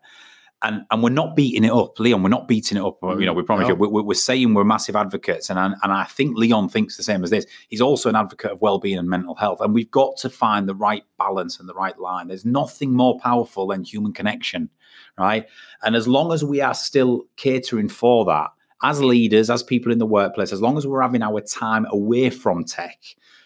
and 0.63 0.85
and 0.89 1.03
we're 1.03 1.09
not 1.09 1.35
beating 1.35 1.63
it 1.63 1.71
up, 1.71 1.99
Leon. 1.99 2.23
We're 2.23 2.29
not 2.29 2.47
beating 2.47 2.77
it 2.77 2.83
up. 2.83 2.97
You 3.03 3.25
know, 3.25 3.33
we 3.33 3.43
promise 3.43 3.67
no. 3.67 3.75
you. 3.75 3.75
We're, 3.75 4.01
we're, 4.01 4.13
saying 4.13 4.53
we're 4.53 4.63
massive 4.63 4.95
advocates, 4.95 5.49
and 5.49 5.59
I, 5.59 5.73
and 5.83 5.91
I 5.91 6.05
think 6.05 6.37
Leon 6.37 6.69
thinks 6.69 6.95
the 6.97 7.03
same 7.03 7.23
as 7.23 7.29
this. 7.29 7.45
He's 7.67 7.81
also 7.81 8.09
an 8.09 8.15
advocate 8.15 8.51
of 8.51 8.61
well-being 8.61 8.97
and 8.97 9.09
mental 9.09 9.35
health, 9.35 9.59
and 9.61 9.73
we've 9.73 9.91
got 9.91 10.17
to 10.17 10.29
find 10.29 10.67
the 10.67 10.75
right 10.75 11.03
balance 11.17 11.59
and 11.59 11.67
the 11.67 11.73
right 11.73 11.97
line. 11.99 12.29
There's 12.29 12.45
nothing 12.45 12.93
more 12.93 13.19
powerful 13.19 13.67
than 13.67 13.83
human 13.83 14.13
connection, 14.13 14.69
right? 15.17 15.45
And 15.83 15.95
as 15.95 16.07
long 16.07 16.31
as 16.31 16.43
we 16.43 16.61
are 16.61 16.73
still 16.73 17.25
catering 17.35 17.89
for 17.89 18.25
that, 18.25 18.51
as 18.81 19.01
leaders, 19.01 19.49
as 19.49 19.63
people 19.63 19.91
in 19.91 19.99
the 19.99 20.05
workplace, 20.05 20.53
as 20.53 20.61
long 20.61 20.77
as 20.77 20.87
we're 20.87 21.01
having 21.01 21.21
our 21.21 21.41
time 21.41 21.85
away 21.89 22.29
from 22.29 22.63
tech 22.63 22.99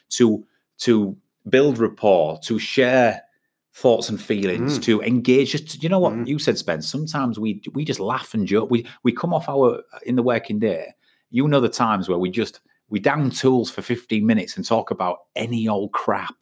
to 0.10 0.45
to 0.80 1.17
build 1.49 1.80
rapport, 1.80 2.38
to 2.43 2.60
share 2.60 3.23
thoughts 3.82 4.10
and 4.10 4.20
feelings 4.20 4.80
Mm. 4.80 4.84
to 4.84 5.02
engage. 5.04 5.52
Just 5.52 5.84
you 5.84 5.90
know 5.90 6.00
what 6.00 6.13
Mm. 6.13 6.28
you 6.28 6.40
said 6.40 6.58
spence? 6.58 6.88
Sometimes 6.90 7.38
we 7.40 7.62
we 7.74 7.86
just 7.86 8.00
laugh 8.00 8.34
and 8.34 8.48
joke. 8.48 8.72
We 8.72 8.86
we 9.04 9.12
come 9.12 9.34
off 9.34 9.48
our 9.50 9.84
in 10.06 10.16
the 10.16 10.24
working 10.24 10.60
day 10.60 10.94
you 11.30 11.46
know 11.48 11.60
the 11.60 11.68
times 11.70 12.08
where 12.08 12.18
we 12.18 12.30
just 12.30 12.62
we 12.90 13.00
down 13.02 13.30
tools 13.30 13.70
for 13.70 13.82
15 13.82 14.26
minutes 14.26 14.56
and 14.56 14.66
talk 14.66 14.92
about 14.92 15.18
any 15.36 15.68
old 15.68 15.92
crap 15.92 16.36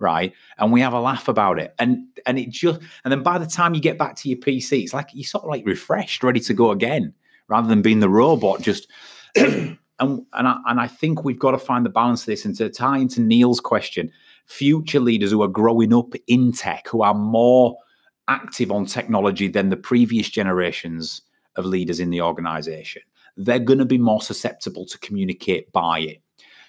right? 0.00 0.32
And 0.58 0.72
we 0.72 0.80
have 0.80 0.94
a 0.94 1.00
laugh 1.00 1.28
about 1.28 1.60
it. 1.60 1.72
And 1.78 1.98
and 2.26 2.36
it 2.36 2.50
just 2.50 2.80
and 3.04 3.12
then 3.12 3.22
by 3.22 3.38
the 3.38 3.46
time 3.46 3.72
you 3.74 3.80
get 3.80 3.98
back 3.98 4.16
to 4.16 4.28
your 4.28 4.38
pc 4.38 4.82
it's 4.82 4.92
like 4.92 5.08
you're 5.14 5.22
sort 5.24 5.44
of 5.44 5.50
like 5.50 5.64
refreshed 5.64 6.24
ready 6.24 6.40
to 6.40 6.52
go 6.54 6.72
again 6.72 7.14
rather 7.46 7.68
than 7.68 7.82
being 7.82 8.00
the 8.00 8.08
robot 8.08 8.60
just 8.60 8.88
and 9.36 9.78
and 10.00 10.18
I, 10.32 10.56
and 10.66 10.80
I 10.80 10.88
think 10.88 11.24
we've 11.24 11.38
got 11.38 11.52
to 11.52 11.58
find 11.58 11.86
the 11.86 11.90
balance 11.90 12.22
of 12.22 12.26
this. 12.26 12.44
And 12.44 12.56
to 12.56 12.68
tie 12.68 12.98
into 12.98 13.20
neil's 13.20 13.60
question 13.60 14.10
future 14.46 15.00
leaders 15.00 15.30
who 15.30 15.42
are 15.42 15.48
growing 15.48 15.94
up 15.94 16.12
in 16.26 16.52
tech 16.52 16.86
who 16.88 17.02
are 17.02 17.14
more 17.14 17.76
active 18.28 18.70
on 18.70 18.86
technology 18.86 19.48
than 19.48 19.68
the 19.68 19.76
previous 19.76 20.28
generations 20.28 21.22
of 21.56 21.64
leaders 21.64 22.00
in 22.00 22.10
the 22.10 22.20
organization. 22.20 23.02
They're 23.36 23.58
going 23.58 23.78
to 23.78 23.84
be 23.84 23.98
more 23.98 24.20
susceptible 24.20 24.86
to 24.86 24.98
communicate 24.98 25.72
by 25.72 26.00
it. 26.00 26.22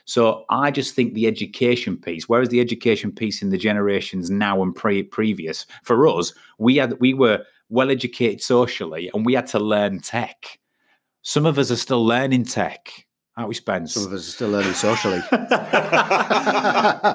So 0.05 0.43
I 0.49 0.71
just 0.71 0.95
think 0.95 1.13
the 1.13 1.27
education 1.27 1.97
piece, 1.97 2.27
whereas 2.27 2.49
the 2.49 2.59
education 2.59 3.11
piece 3.11 3.41
in 3.41 3.49
the 3.49 3.57
generations 3.57 4.29
now 4.29 4.61
and 4.61 4.75
pre- 4.75 5.03
previous, 5.03 5.65
for 5.83 6.07
us, 6.07 6.33
we 6.57 6.75
had 6.77 6.99
we 6.99 7.13
were 7.13 7.43
well 7.69 7.89
educated 7.89 8.41
socially 8.41 9.09
and 9.13 9.25
we 9.25 9.33
had 9.33 9.47
to 9.47 9.59
learn 9.59 9.99
tech. 9.99 10.59
Some 11.21 11.45
of 11.45 11.57
us 11.57 11.71
are 11.71 11.77
still 11.77 12.05
learning 12.05 12.45
tech, 12.45 13.05
aren't 13.35 13.49
we, 13.49 13.55
Spence? 13.55 13.93
Some 13.93 14.05
of 14.05 14.13
us 14.13 14.27
are 14.27 14.31
still 14.31 14.49
learning 14.49 14.73
socially. 14.73 15.21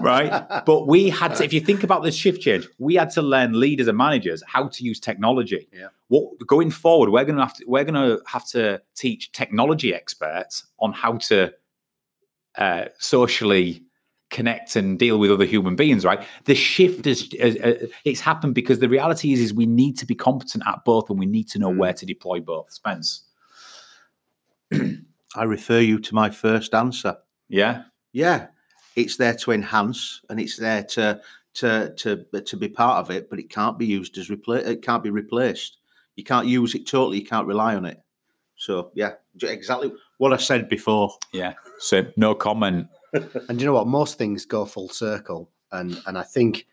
right? 0.02 0.62
But 0.66 0.86
we 0.86 1.10
had 1.10 1.34
to, 1.36 1.44
if 1.44 1.52
you 1.52 1.60
think 1.60 1.82
about 1.84 2.02
this 2.02 2.14
shift 2.16 2.40
change, 2.42 2.66
we 2.78 2.94
had 2.96 3.10
to 3.10 3.22
learn 3.22 3.58
leaders 3.58 3.88
and 3.88 3.96
managers 3.96 4.42
how 4.46 4.68
to 4.68 4.84
use 4.84 5.00
technology. 5.00 5.68
Yeah. 5.72 5.88
What 6.08 6.46
going 6.46 6.70
forward, 6.70 7.10
we're 7.10 7.24
gonna 7.24 7.42
have 7.44 7.54
to 7.54 7.64
we're 7.66 7.84
gonna 7.84 8.18
have 8.26 8.46
to 8.48 8.80
teach 8.94 9.32
technology 9.32 9.94
experts 9.94 10.66
on 10.78 10.92
how 10.92 11.18
to 11.28 11.52
uh, 12.56 12.86
socially 12.98 13.82
connect 14.30 14.76
and 14.76 14.98
deal 14.98 15.18
with 15.18 15.30
other 15.30 15.46
human 15.46 15.74
beings 15.74 16.04
right 16.04 16.22
the 16.44 16.54
shift 16.54 17.06
is 17.06 17.30
uh, 17.40 17.46
uh, 17.66 17.86
it's 18.04 18.20
happened 18.20 18.54
because 18.54 18.78
the 18.78 18.86
reality 18.88 19.32
is 19.32 19.40
is 19.40 19.54
we 19.54 19.64
need 19.64 19.96
to 19.96 20.04
be 20.04 20.14
competent 20.14 20.62
at 20.66 20.84
both 20.84 21.08
and 21.08 21.18
we 21.18 21.24
need 21.24 21.48
to 21.48 21.58
know 21.58 21.70
Mm. 21.70 21.78
where 21.78 21.94
to 21.94 22.04
deploy 22.04 22.38
both 22.38 22.70
spence 22.70 23.22
I 25.38 25.44
refer 25.44 25.80
you 25.80 25.98
to 26.00 26.14
my 26.14 26.30
first 26.30 26.74
answer. 26.74 27.16
yeah 27.48 27.84
Yeah, 28.12 28.48
it's 28.96 29.16
there 29.16 29.34
to 29.34 29.52
enhance 29.52 30.20
and 30.28 30.40
it's 30.40 30.56
there 30.56 30.84
to 30.84 31.20
to 31.54 31.94
to 31.96 32.24
to 32.40 32.56
be 32.56 32.68
part 32.68 32.98
of 32.98 33.10
it, 33.10 33.30
but 33.30 33.38
it 33.38 33.50
can't 33.50 33.78
be 33.78 33.86
used 33.86 34.18
as 34.18 34.30
replace. 34.30 34.66
It 34.66 34.82
can't 34.82 35.02
be 35.02 35.10
replaced. 35.10 35.78
You 36.16 36.24
can't 36.24 36.46
use 36.46 36.74
it 36.74 36.86
totally. 36.86 37.20
You 37.20 37.26
can't 37.26 37.46
rely 37.46 37.76
on 37.76 37.84
it. 37.84 38.00
So 38.56 38.90
yeah, 38.94 39.12
exactly 39.42 39.92
what 40.18 40.32
I 40.32 40.36
said 40.36 40.68
before. 40.68 41.14
yeah 41.32 41.54
so 41.78 42.04
no 42.16 42.34
comment 42.34 42.88
And 43.48 43.60
you 43.60 43.66
know 43.66 43.74
what? 43.74 43.86
Most 43.86 44.18
things 44.18 44.44
go 44.44 44.64
full 44.64 44.88
circle, 44.88 45.50
and 45.72 46.00
and 46.06 46.18
I 46.18 46.22
think 46.22 46.66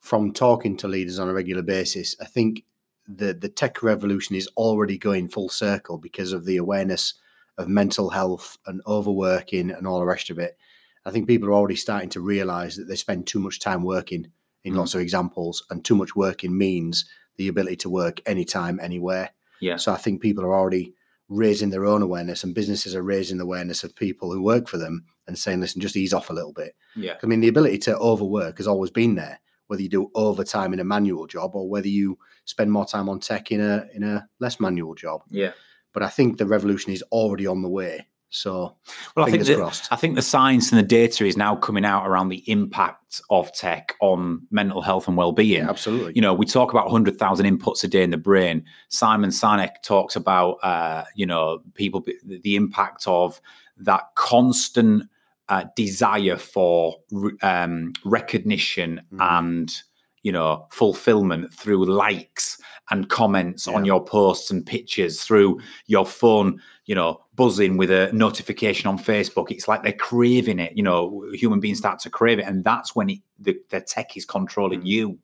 from 0.00 0.32
talking 0.32 0.76
to 0.78 0.88
leaders 0.88 1.18
on 1.18 1.28
a 1.28 1.34
regular 1.34 1.62
basis, 1.62 2.16
I 2.20 2.24
think 2.24 2.64
the 3.06 3.34
the 3.34 3.48
tech 3.48 3.82
revolution 3.82 4.36
is 4.36 4.48
already 4.56 4.98
going 4.98 5.28
full 5.28 5.48
circle 5.48 5.98
because 5.98 6.32
of 6.32 6.44
the 6.44 6.56
awareness 6.56 7.14
of 7.58 7.68
mental 7.68 8.10
health 8.10 8.58
and 8.66 8.80
overworking 8.86 9.70
and 9.70 9.86
all 9.86 9.98
the 10.00 10.06
rest 10.06 10.30
of 10.30 10.38
it. 10.38 10.56
I 11.04 11.10
think 11.10 11.26
people 11.28 11.48
are 11.48 11.54
already 11.54 11.76
starting 11.76 12.10
to 12.10 12.20
realize 12.20 12.76
that 12.76 12.84
they 12.88 12.96
spend 12.96 13.26
too 13.26 13.38
much 13.38 13.60
time 13.60 13.82
working 13.82 14.26
in 14.64 14.74
Mm. 14.74 14.78
lots 14.78 14.94
of 14.94 15.00
examples, 15.00 15.64
and 15.70 15.84
too 15.84 15.94
much 15.94 16.16
working 16.16 16.56
means 16.56 17.04
the 17.36 17.48
ability 17.48 17.76
to 17.76 17.90
work 17.90 18.20
anytime, 18.26 18.80
anywhere. 18.82 19.30
yeah 19.60 19.76
So 19.76 19.92
I 19.92 19.96
think 19.96 20.20
people 20.20 20.44
are 20.44 20.54
already 20.54 20.94
raising 21.28 21.70
their 21.70 21.86
own 21.86 22.02
awareness, 22.02 22.44
and 22.44 22.54
businesses 22.54 22.94
are 22.94 23.02
raising 23.02 23.38
the 23.38 23.44
awareness 23.44 23.84
of 23.84 23.94
people 23.94 24.30
who 24.32 24.42
work 24.42 24.68
for 24.68 24.78
them 24.78 25.04
and 25.26 25.38
saying, 25.38 25.60
"Listen, 25.60 25.80
just 25.80 25.96
ease 25.96 26.12
off 26.12 26.30
a 26.30 26.32
little 26.32 26.52
bit." 26.52 26.74
yeah 26.96 27.14
I 27.22 27.26
mean, 27.26 27.40
the 27.40 27.48
ability 27.48 27.78
to 27.78 27.96
overwork 27.98 28.56
has 28.58 28.66
always 28.66 28.90
been 28.90 29.14
there, 29.16 29.38
whether 29.68 29.82
you 29.82 29.88
do 29.88 30.10
overtime 30.14 30.72
in 30.72 30.80
a 30.80 30.84
manual 30.84 31.26
job 31.26 31.54
or 31.54 31.68
whether 31.68 31.88
you 31.88 32.18
spend 32.44 32.70
more 32.72 32.86
time 32.86 33.08
on 33.08 33.20
tech 33.20 33.50
in 33.52 33.60
a 33.60 33.86
in 33.94 34.02
a 34.02 34.28
less 34.40 34.58
manual 34.60 34.94
job. 34.94 35.22
yeah 35.30 35.52
But 35.96 36.02
I 36.02 36.08
think 36.10 36.36
the 36.36 36.44
revolution 36.44 36.92
is 36.92 37.02
already 37.10 37.46
on 37.46 37.62
the 37.62 37.70
way. 37.70 38.06
So 38.28 38.76
Well, 39.16 39.24
I 39.24 39.30
think 39.30 39.46
crossed. 39.46 39.90
I 39.90 39.96
think 39.96 40.14
the 40.14 40.20
science 40.20 40.70
and 40.70 40.78
the 40.78 40.82
data 40.86 41.24
is 41.24 41.38
now 41.38 41.56
coming 41.56 41.86
out 41.86 42.06
around 42.06 42.28
the 42.28 42.44
impact 42.50 43.22
of 43.30 43.50
tech 43.54 43.94
on 44.02 44.42
mental 44.50 44.82
health 44.82 45.08
and 45.08 45.16
well-being. 45.16 45.62
yeah, 45.62 45.70
absolutely. 45.70 46.12
You 46.14 46.20
know, 46.20 46.34
we 46.34 46.44
talk 46.44 46.70
about 46.70 46.84
100,000 46.84 47.46
inputs 47.46 47.82
a 47.82 47.88
day 47.88 48.02
in 48.02 48.10
the 48.10 48.18
brain. 48.18 48.62
Simon 48.90 49.30
Sinek 49.30 49.80
talks 49.82 50.16
about, 50.16 50.58
uh, 50.62 51.04
you 51.14 51.24
know, 51.24 51.60
people, 51.72 52.02
the 52.02 52.38
the 52.42 52.56
impact 52.56 53.04
of 53.06 53.40
that 53.78 54.02
constant 54.16 55.04
uh, 55.48 55.64
desire 55.76 56.36
for 56.36 56.96
um, 57.40 57.94
recognition 58.04 59.00
Mhm. 59.14 59.38
and, 59.38 59.82
you 60.26 60.32
know, 60.32 60.66
fulfillment 60.72 61.54
through 61.54 61.84
likes 61.84 62.60
and 62.90 63.08
comments 63.08 63.68
on 63.68 63.84
your 63.84 64.04
posts 64.04 64.50
and 64.50 64.66
pictures 64.66 65.22
through 65.22 65.60
your 65.86 66.04
phone, 66.04 66.60
you 66.86 66.96
know, 66.96 67.20
buzzing 67.36 67.76
with 67.76 67.92
a 67.92 68.10
notification 68.12 68.88
on 68.88 68.98
Facebook. 68.98 69.52
It's 69.52 69.68
like 69.68 69.84
they're 69.84 69.92
craving 69.92 70.58
it. 70.58 70.76
You 70.76 70.82
know, 70.82 71.24
human 71.32 71.60
beings 71.60 71.78
start 71.78 72.00
to 72.00 72.10
crave 72.10 72.40
it, 72.40 72.44
and 72.44 72.64
that's 72.64 72.96
when 72.96 73.08
it, 73.10 73.20
the, 73.38 73.56
the 73.70 73.80
tech 73.80 74.16
is 74.16 74.24
controlling 74.24 74.80
Mm. 74.80 74.86
you. 74.86 75.18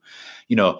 You 0.47 0.55
know, 0.55 0.79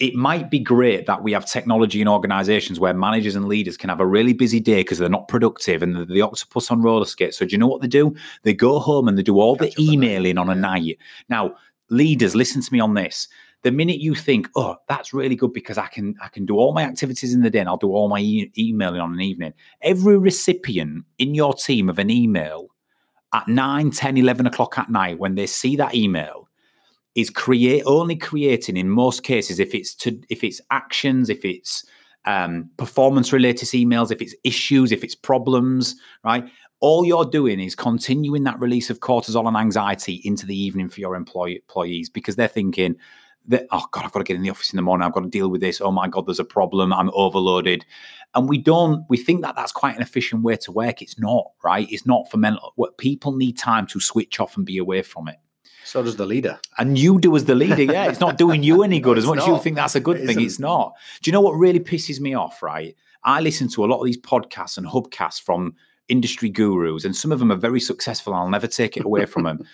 it 0.00 0.14
might 0.14 0.50
be 0.50 0.58
great 0.58 1.06
that 1.06 1.22
we 1.22 1.30
have 1.32 1.46
technology 1.46 2.00
in 2.00 2.08
organizations 2.08 2.80
where 2.80 2.94
managers 2.94 3.36
and 3.36 3.46
leaders 3.46 3.76
can 3.76 3.88
have 3.88 4.00
a 4.00 4.06
really 4.06 4.32
busy 4.32 4.58
day 4.58 4.80
because 4.80 4.98
they're 4.98 5.08
not 5.08 5.28
productive 5.28 5.84
and 5.84 5.94
they're 5.94 6.04
the 6.04 6.20
octopus 6.20 6.68
on 6.72 6.82
roller 6.82 7.04
skates. 7.04 7.38
So 7.38 7.44
do 7.46 7.52
you 7.52 7.58
know 7.58 7.68
what 7.68 7.80
they 7.80 7.88
do? 7.88 8.12
They 8.42 8.54
go 8.54 8.80
home 8.80 9.06
and 9.06 9.16
they 9.16 9.22
do 9.22 9.38
all 9.38 9.56
Catch 9.56 9.76
the 9.76 9.92
emailing 9.92 10.38
on 10.38 10.50
a 10.50 10.54
night. 10.56 10.98
Now, 11.28 11.54
leaders, 11.90 12.34
listen 12.34 12.62
to 12.62 12.72
me 12.72 12.80
on 12.80 12.94
this. 12.94 13.28
The 13.62 13.72
minute 13.72 14.00
you 14.00 14.14
think, 14.14 14.48
"Oh, 14.56 14.76
that's 14.88 15.14
really 15.14 15.36
good 15.36 15.52
because 15.52 15.78
I 15.78 15.86
can 15.86 16.16
I 16.20 16.28
can 16.28 16.46
do 16.46 16.56
all 16.56 16.72
my 16.72 16.82
activities 16.82 17.32
in 17.32 17.42
the 17.42 17.50
day 17.50 17.60
and 17.60 17.68
I'll 17.68 17.76
do 17.76 17.92
all 17.92 18.08
my 18.08 18.20
e- 18.20 18.52
emailing 18.58 19.00
on 19.00 19.12
an 19.12 19.20
evening," 19.20 19.52
every 19.82 20.18
recipient 20.18 21.04
in 21.18 21.34
your 21.34 21.54
team 21.54 21.88
of 21.88 21.98
an 21.98 22.10
email 22.10 22.68
at 23.32 23.48
9, 23.48 23.90
10, 23.90 24.16
11 24.18 24.46
o'clock 24.46 24.78
at 24.78 24.90
night 24.90 25.18
when 25.18 25.34
they 25.36 25.46
see 25.46 25.76
that 25.76 25.94
email 25.94 26.48
is 27.14 27.30
create 27.30 27.82
only 27.86 28.16
creating 28.16 28.76
in 28.76 28.88
most 28.88 29.22
cases 29.22 29.58
if 29.58 29.74
it's 29.74 29.94
to 29.94 30.18
if 30.28 30.42
it's 30.42 30.60
actions 30.70 31.28
if 31.28 31.44
it's 31.44 31.84
um, 32.24 32.70
performance 32.76 33.32
related 33.32 33.68
emails 33.68 34.10
if 34.10 34.22
it's 34.22 34.34
issues 34.44 34.92
if 34.92 35.02
it's 35.02 35.14
problems 35.14 35.96
right? 36.24 36.48
All 36.80 37.04
you're 37.04 37.24
doing 37.24 37.60
is 37.60 37.74
continuing 37.74 38.44
that 38.44 38.58
release 38.58 38.90
of 38.90 39.00
cortisol 39.00 39.46
and 39.46 39.56
anxiety 39.56 40.20
into 40.24 40.46
the 40.46 40.56
evening 40.56 40.88
for 40.88 40.98
your 41.00 41.14
employee, 41.14 41.56
employees 41.56 42.08
because 42.08 42.34
they're 42.34 42.48
thinking 42.48 42.96
that 43.48 43.66
oh 43.72 43.84
god 43.90 44.04
i've 44.04 44.12
got 44.12 44.20
to 44.20 44.24
get 44.24 44.36
in 44.36 44.42
the 44.42 44.50
office 44.50 44.72
in 44.72 44.76
the 44.76 44.82
morning 44.82 45.04
i've 45.06 45.12
got 45.12 45.20
to 45.22 45.28
deal 45.28 45.48
with 45.48 45.60
this 45.60 45.80
oh 45.80 45.90
my 45.90 46.08
god 46.08 46.26
there's 46.26 46.38
a 46.38 46.44
problem 46.44 46.92
i'm 46.92 47.10
overloaded 47.14 47.84
and 48.34 48.48
we 48.48 48.56
don't 48.56 49.04
we 49.08 49.16
think 49.16 49.42
that 49.42 49.56
that's 49.56 49.72
quite 49.72 49.96
an 49.96 50.02
efficient 50.02 50.42
way 50.42 50.56
to 50.56 50.70
work 50.70 51.02
it's 51.02 51.18
not 51.18 51.46
right 51.64 51.90
it's 51.90 52.06
not 52.06 52.30
for 52.30 52.36
mental 52.36 52.72
what 52.76 52.96
people 52.98 53.32
need 53.32 53.58
time 53.58 53.86
to 53.86 53.98
switch 54.00 54.38
off 54.40 54.56
and 54.56 54.64
be 54.66 54.78
away 54.78 55.02
from 55.02 55.28
it 55.28 55.36
so 55.84 56.02
does 56.02 56.14
the 56.16 56.24
leader. 56.26 56.60
and 56.78 56.96
you 56.96 57.18
do 57.18 57.34
as 57.34 57.44
the 57.44 57.56
leader, 57.56 57.82
yeah. 57.82 58.06
It's 58.08 58.20
not 58.20 58.38
doing 58.38 58.62
you 58.62 58.84
any 58.84 59.00
good 59.00 59.18
as 59.22 59.26
much 59.26 59.40
as 59.40 59.48
you 59.48 59.58
think 59.58 59.74
that's 59.74 59.96
a 59.96 60.00
good 60.00 60.16
It 60.16 60.20
thing. 60.26 60.36
isn't. 60.36 60.42
It's 60.44 60.58
not. 60.60 60.94
Do 61.20 61.28
you 61.28 61.32
know 61.32 61.40
what 61.40 61.54
really 61.54 61.80
pisses 61.80 62.20
me 62.20 62.34
off, 62.34 62.62
right? 62.62 62.94
I 63.24 63.40
listen 63.40 63.68
to 63.70 63.84
a 63.84 63.86
lot 63.86 63.98
of 63.98 64.06
these 64.06 64.16
podcasts 64.16 64.78
and 64.78 64.86
hubcasts 64.86 65.42
from 65.42 65.74
industry 66.12 66.50
gurus, 66.50 67.04
and 67.04 67.16
some 67.16 67.32
of 67.32 67.38
them 67.38 67.50
are 67.50 67.56
very 67.56 67.80
successful. 67.80 68.34
I'll 68.34 68.48
never 68.48 68.66
take 68.66 68.96
it 68.96 69.04
away 69.04 69.24
from 69.24 69.44
them. 69.44 69.66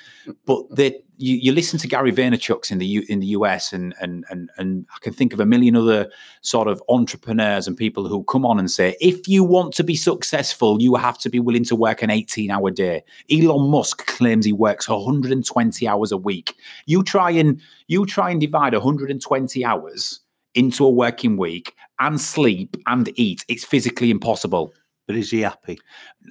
But 0.46 0.64
they, 0.70 1.02
you, 1.16 1.34
you 1.34 1.52
listen 1.52 1.78
to 1.80 1.88
Gary 1.88 2.12
Vaynerchuk's 2.12 2.70
in 2.70 2.78
the 2.78 2.86
U, 2.86 3.02
in 3.08 3.18
the 3.18 3.26
US, 3.38 3.72
and 3.72 3.92
and 4.00 4.24
and 4.30 4.48
and 4.56 4.86
I 4.94 4.98
can 5.00 5.12
think 5.12 5.32
of 5.32 5.40
a 5.40 5.44
million 5.44 5.74
other 5.74 6.10
sort 6.40 6.68
of 6.68 6.82
entrepreneurs 6.88 7.66
and 7.66 7.76
people 7.76 8.08
who 8.08 8.22
come 8.24 8.46
on 8.46 8.58
and 8.58 8.70
say, 8.70 8.96
if 9.00 9.26
you 9.26 9.42
want 9.42 9.74
to 9.74 9.84
be 9.84 9.96
successful, 9.96 10.80
you 10.80 10.94
have 10.94 11.18
to 11.18 11.28
be 11.28 11.40
willing 11.40 11.64
to 11.64 11.76
work 11.76 12.02
an 12.02 12.10
18 12.10 12.50
hour 12.50 12.70
day. 12.70 13.02
Elon 13.30 13.68
Musk 13.68 14.06
claims 14.06 14.46
he 14.46 14.52
works 14.52 14.88
120 14.88 15.88
hours 15.88 16.12
a 16.12 16.16
week. 16.16 16.54
You 16.86 17.02
try 17.02 17.32
and 17.32 17.60
you 17.88 18.06
try 18.06 18.30
and 18.30 18.40
divide 18.40 18.72
120 18.72 19.64
hours 19.64 20.20
into 20.54 20.84
a 20.84 20.90
working 20.90 21.36
week 21.36 21.74
and 21.98 22.20
sleep 22.20 22.76
and 22.86 23.10
eat. 23.16 23.44
It's 23.48 23.64
physically 23.64 24.10
impossible. 24.10 24.72
But 25.08 25.16
is 25.16 25.30
he 25.30 25.40
happy? 25.40 25.80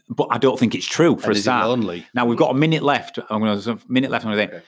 But 0.07 0.27
I 0.31 0.37
don't 0.37 0.57
think 0.57 0.73
it's 0.75 0.85
true 0.85 1.17
for 1.17 1.31
And 1.31 1.37
a 1.37 1.41
start. 1.41 1.67
lonely? 1.67 2.05
Now 2.13 2.25
we've 2.25 2.37
got 2.37 2.51
a 2.51 2.57
minute 2.57 2.83
left. 2.83 3.17
I'm 3.29 3.41
going 3.41 3.59
to 3.59 3.79
minute 3.89 4.11
left. 4.11 4.23
I'm 4.23 4.31
going 4.33 4.47
to 4.47 4.53
say, 4.53 4.57
Okay. 4.57 4.65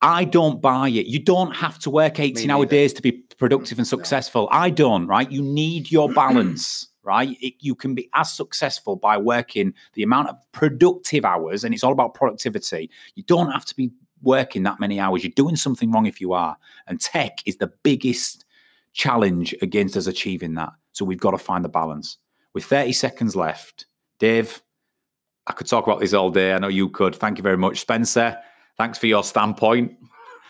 I 0.00 0.24
don't 0.24 0.60
buy 0.62 0.88
it. 0.88 1.06
You 1.06 1.18
don't 1.18 1.54
have 1.56 1.78
to 1.80 1.90
work 1.90 2.18
18 2.20 2.50
hour 2.50 2.64
days 2.64 2.92
to 2.94 3.02
be 3.02 3.12
productive 3.12 3.78
and 3.78 3.86
mm, 3.86 3.92
No. 3.92 3.98
successful. 3.98 4.48
I 4.50 4.70
don't, 4.70 5.06
right? 5.06 5.30
You 5.30 5.42
need 5.42 5.90
your 5.90 6.08
balance, 6.22 6.88
right? 7.02 7.36
It, 7.40 7.54
you 7.60 7.74
can 7.74 7.94
be 7.94 8.08
as 8.14 8.32
successful 8.32 8.96
by 8.96 9.18
working 9.18 9.74
the 9.94 10.02
amount 10.04 10.28
of 10.30 10.36
productive 10.52 11.24
hours, 11.24 11.64
and 11.64 11.74
it's 11.74 11.84
all 11.84 11.92
about 11.92 12.14
productivity. 12.14 12.88
You 13.16 13.24
don't 13.24 13.50
have 13.50 13.64
to 13.66 13.74
be 13.76 13.90
working 14.22 14.62
that 14.62 14.80
many 14.80 14.98
hours. 15.00 15.22
You're 15.22 15.32
doing 15.36 15.56
something 15.56 15.90
wrong 15.92 16.06
if 16.06 16.20
you 16.20 16.32
are. 16.32 16.56
And 16.86 16.98
tech 17.00 17.40
is 17.44 17.56
the 17.56 17.70
biggest 17.82 18.44
challenge 18.94 19.54
against 19.62 19.96
us 19.96 20.06
achieving 20.06 20.54
that. 20.54 20.70
So 20.92 21.04
we've 21.04 21.20
got 21.20 21.32
to 21.32 21.38
find 21.38 21.64
the 21.64 21.68
balance. 21.68 22.18
With 22.54 22.64
30 22.64 22.92
seconds 22.92 23.36
left, 23.36 23.86
Dave, 24.18 24.62
I 25.46 25.52
could 25.52 25.66
talk 25.66 25.86
about 25.86 26.00
this 26.00 26.12
all 26.12 26.30
day. 26.30 26.52
I 26.52 26.58
know 26.58 26.68
you 26.68 26.88
could. 26.88 27.14
Thank 27.14 27.38
you 27.38 27.42
very 27.42 27.56
much, 27.56 27.80
Spencer. 27.80 28.38
Thanks 28.76 28.98
for 28.98 29.06
your 29.06 29.24
standpoint. 29.24 29.96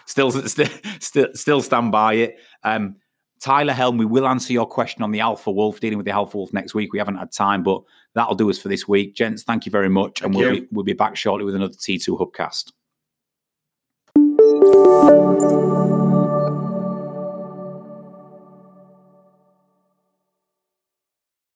Still, 0.06 0.30
still, 0.48 0.68
still, 1.00 1.28
still 1.34 1.62
stand 1.62 1.92
by 1.92 2.14
it. 2.14 2.38
Um, 2.64 2.96
Tyler 3.40 3.72
Helm, 3.72 3.98
we 3.98 4.04
will 4.04 4.26
answer 4.26 4.52
your 4.52 4.66
question 4.66 5.02
on 5.02 5.12
the 5.12 5.20
Alpha 5.20 5.50
Wolf, 5.50 5.78
dealing 5.80 5.98
with 5.98 6.06
the 6.06 6.12
Alpha 6.12 6.36
Wolf 6.36 6.52
next 6.52 6.74
week. 6.74 6.92
We 6.92 6.98
haven't 6.98 7.16
had 7.16 7.30
time, 7.30 7.62
but 7.62 7.82
that'll 8.14 8.34
do 8.34 8.50
us 8.50 8.58
for 8.58 8.68
this 8.68 8.88
week. 8.88 9.14
Gents, 9.14 9.44
thank 9.44 9.64
you 9.64 9.70
very 9.70 9.88
much. 9.88 10.20
Thank 10.20 10.34
and 10.34 10.42
we'll 10.42 10.52
be, 10.52 10.66
we'll 10.72 10.84
be 10.84 10.92
back 10.92 11.16
shortly 11.16 11.44
with 11.44 11.54
another 11.54 11.74
T2 11.74 12.18
Hubcast. 12.18 12.72